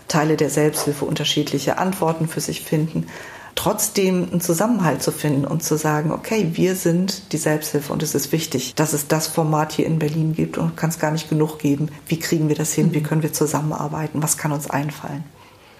[0.08, 3.06] Teile der Selbsthilfe unterschiedliche Antworten für sich finden.
[3.54, 8.14] Trotzdem einen Zusammenhalt zu finden und zu sagen, okay, wir sind die Selbsthilfe und es
[8.14, 11.28] ist wichtig, dass es das Format hier in Berlin gibt und kann es gar nicht
[11.28, 11.88] genug geben.
[12.08, 12.92] Wie kriegen wir das hin?
[12.92, 13.04] Wie mhm.
[13.04, 14.22] können wir zusammenarbeiten?
[14.22, 15.24] Was kann uns einfallen?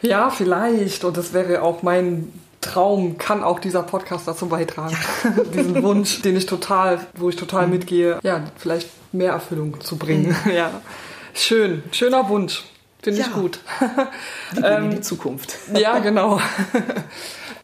[0.03, 1.05] Ja, vielleicht.
[1.05, 2.33] Und das wäre auch mein
[2.65, 4.97] Traum kann auch dieser Podcast dazu beitragen.
[5.55, 7.73] Diesen Wunsch, den ich total, wo ich total mhm.
[7.73, 10.37] mitgehe, ja, vielleicht mehr Erfüllung zu bringen.
[10.45, 10.51] Mhm.
[10.55, 10.71] Ja.
[11.35, 12.63] Schön, schöner Wunsch.
[13.03, 13.27] Finde ja.
[13.27, 13.59] ich gut.
[14.65, 15.57] ähm, die Zukunft.
[15.75, 16.41] ja, genau.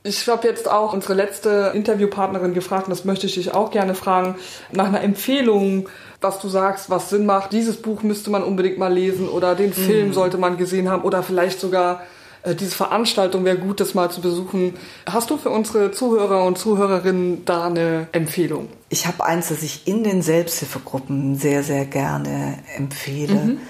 [0.03, 3.95] Ich habe jetzt auch unsere letzte Interviewpartnerin gefragt, und das möchte ich dich auch gerne
[3.95, 4.37] fragen,
[4.73, 5.89] nach einer Empfehlung,
[6.21, 7.53] was du sagst, was Sinn macht.
[7.53, 10.13] Dieses Buch müsste man unbedingt mal lesen oder den Film mhm.
[10.13, 12.03] sollte man gesehen haben oder vielleicht sogar
[12.47, 14.75] diese Veranstaltung wäre gut, das mal zu besuchen.
[15.07, 18.69] Hast du für unsere Zuhörer und Zuhörerinnen da eine Empfehlung?
[18.89, 23.35] Ich habe eins, das ich in den Selbsthilfegruppen sehr, sehr gerne empfehle.
[23.35, 23.61] Mhm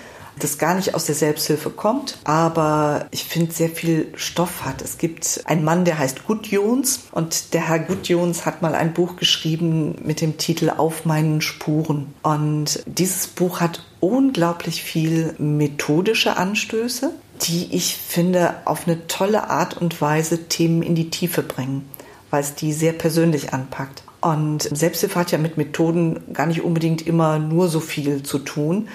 [0.43, 4.83] das gar nicht aus der Selbsthilfe kommt, aber ich finde sehr viel Stoff hat.
[4.83, 9.17] Es gibt einen Mann, der heißt Gudjons und der Herr Gudjons hat mal ein Buch
[9.17, 12.15] geschrieben mit dem Titel Auf meinen Spuren.
[12.23, 17.13] Und dieses Buch hat unglaublich viel methodische Anstöße
[17.43, 21.89] die ich finde auf eine tolle Art und Weise Themen in die Tiefe bringen,
[22.31, 24.03] weil es die sehr persönlich anpackt.
[24.21, 28.89] Und Selbsthilfe hat ja mit Methoden gar nicht unbedingt immer nur so viel zu tun.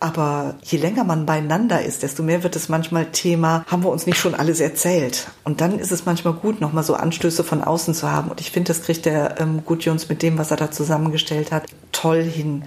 [0.00, 4.04] Aber je länger man beieinander ist, desto mehr wird es manchmal Thema, haben wir uns
[4.04, 5.28] nicht schon alles erzählt?
[5.44, 8.30] Und dann ist es manchmal gut, nochmal so Anstöße von außen zu haben.
[8.30, 11.64] Und ich finde, das kriegt der ähm, Gudjons mit dem, was er da zusammengestellt hat,
[11.92, 12.64] toll hin.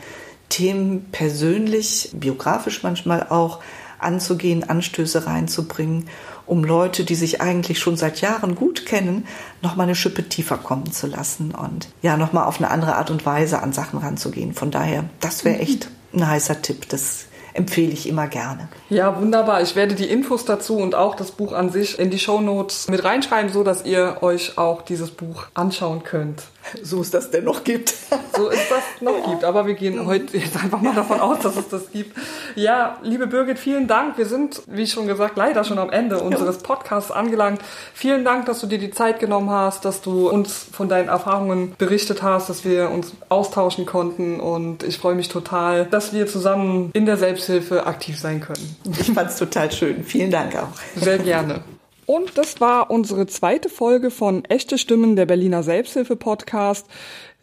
[0.49, 3.59] Themen persönlich, biografisch manchmal auch,
[3.99, 6.07] anzugehen, Anstöße reinzubringen,
[6.45, 9.27] um Leute, die sich eigentlich schon seit Jahren gut kennen,
[9.61, 12.95] noch mal eine Schippe tiefer kommen zu lassen und ja, noch mal auf eine andere
[12.95, 14.53] Art und Weise an Sachen ranzugehen.
[14.53, 16.87] Von daher, das wäre echt ein heißer Tipp.
[16.89, 17.25] Das
[17.57, 18.69] empfehle ich immer gerne.
[18.89, 19.61] Ja, wunderbar.
[19.61, 22.87] Ich werde die Infos dazu und auch das Buch an sich in die Show Notes
[22.87, 26.43] mit reinschreiben, so dass ihr euch auch dieses Buch anschauen könnt.
[26.81, 27.93] So es das denn noch gibt.
[28.35, 29.43] So ist das noch gibt.
[29.43, 32.17] Aber wir gehen heute jetzt einfach mal davon aus, dass es das gibt.
[32.55, 34.17] Ja, liebe Birgit, vielen Dank.
[34.17, 37.61] Wir sind, wie schon gesagt, leider schon am Ende unseres Podcasts angelangt.
[37.93, 41.73] Vielen Dank, dass du dir die Zeit genommen hast, dass du uns von deinen Erfahrungen
[41.77, 44.39] berichtet hast, dass wir uns austauschen konnten.
[44.39, 48.75] Und ich freue mich total, dass wir zusammen in der Selbsthilfe aktiv sein können.
[48.99, 50.03] Ich fand es total schön.
[50.03, 50.69] Vielen Dank auch.
[50.95, 51.61] Sehr gerne.
[52.07, 56.87] Und das war unsere zweite Folge von Echte Stimmen der Berliner Selbsthilfe Podcast.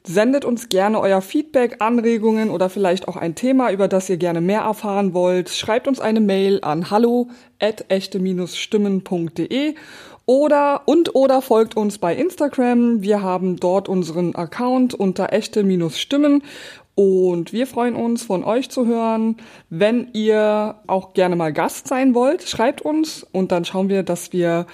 [0.05, 4.41] Sendet uns gerne euer Feedback, Anregungen oder vielleicht auch ein Thema, über das ihr gerne
[4.41, 5.51] mehr erfahren wollt.
[5.51, 7.29] Schreibt uns eine Mail an hallo
[7.61, 9.75] at echte-stimmen.de
[10.25, 13.03] oder und oder folgt uns bei Instagram.
[13.03, 16.43] Wir haben dort unseren Account unter echte-stimmen
[16.95, 19.37] und wir freuen uns, von euch zu hören.
[19.69, 24.33] Wenn ihr auch gerne mal Gast sein wollt, schreibt uns und dann schauen wir, dass
[24.33, 24.67] wir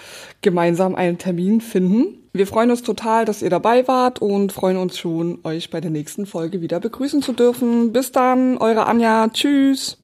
[0.42, 2.18] gemeinsam einen Termin finden.
[2.32, 5.90] Wir freuen uns total, dass ihr dabei wart und freuen uns schon, euch bei der
[5.90, 7.92] nächsten Folge wieder begrüßen zu dürfen.
[7.92, 9.28] Bis dann, eure Anja.
[9.28, 9.98] Tschüss.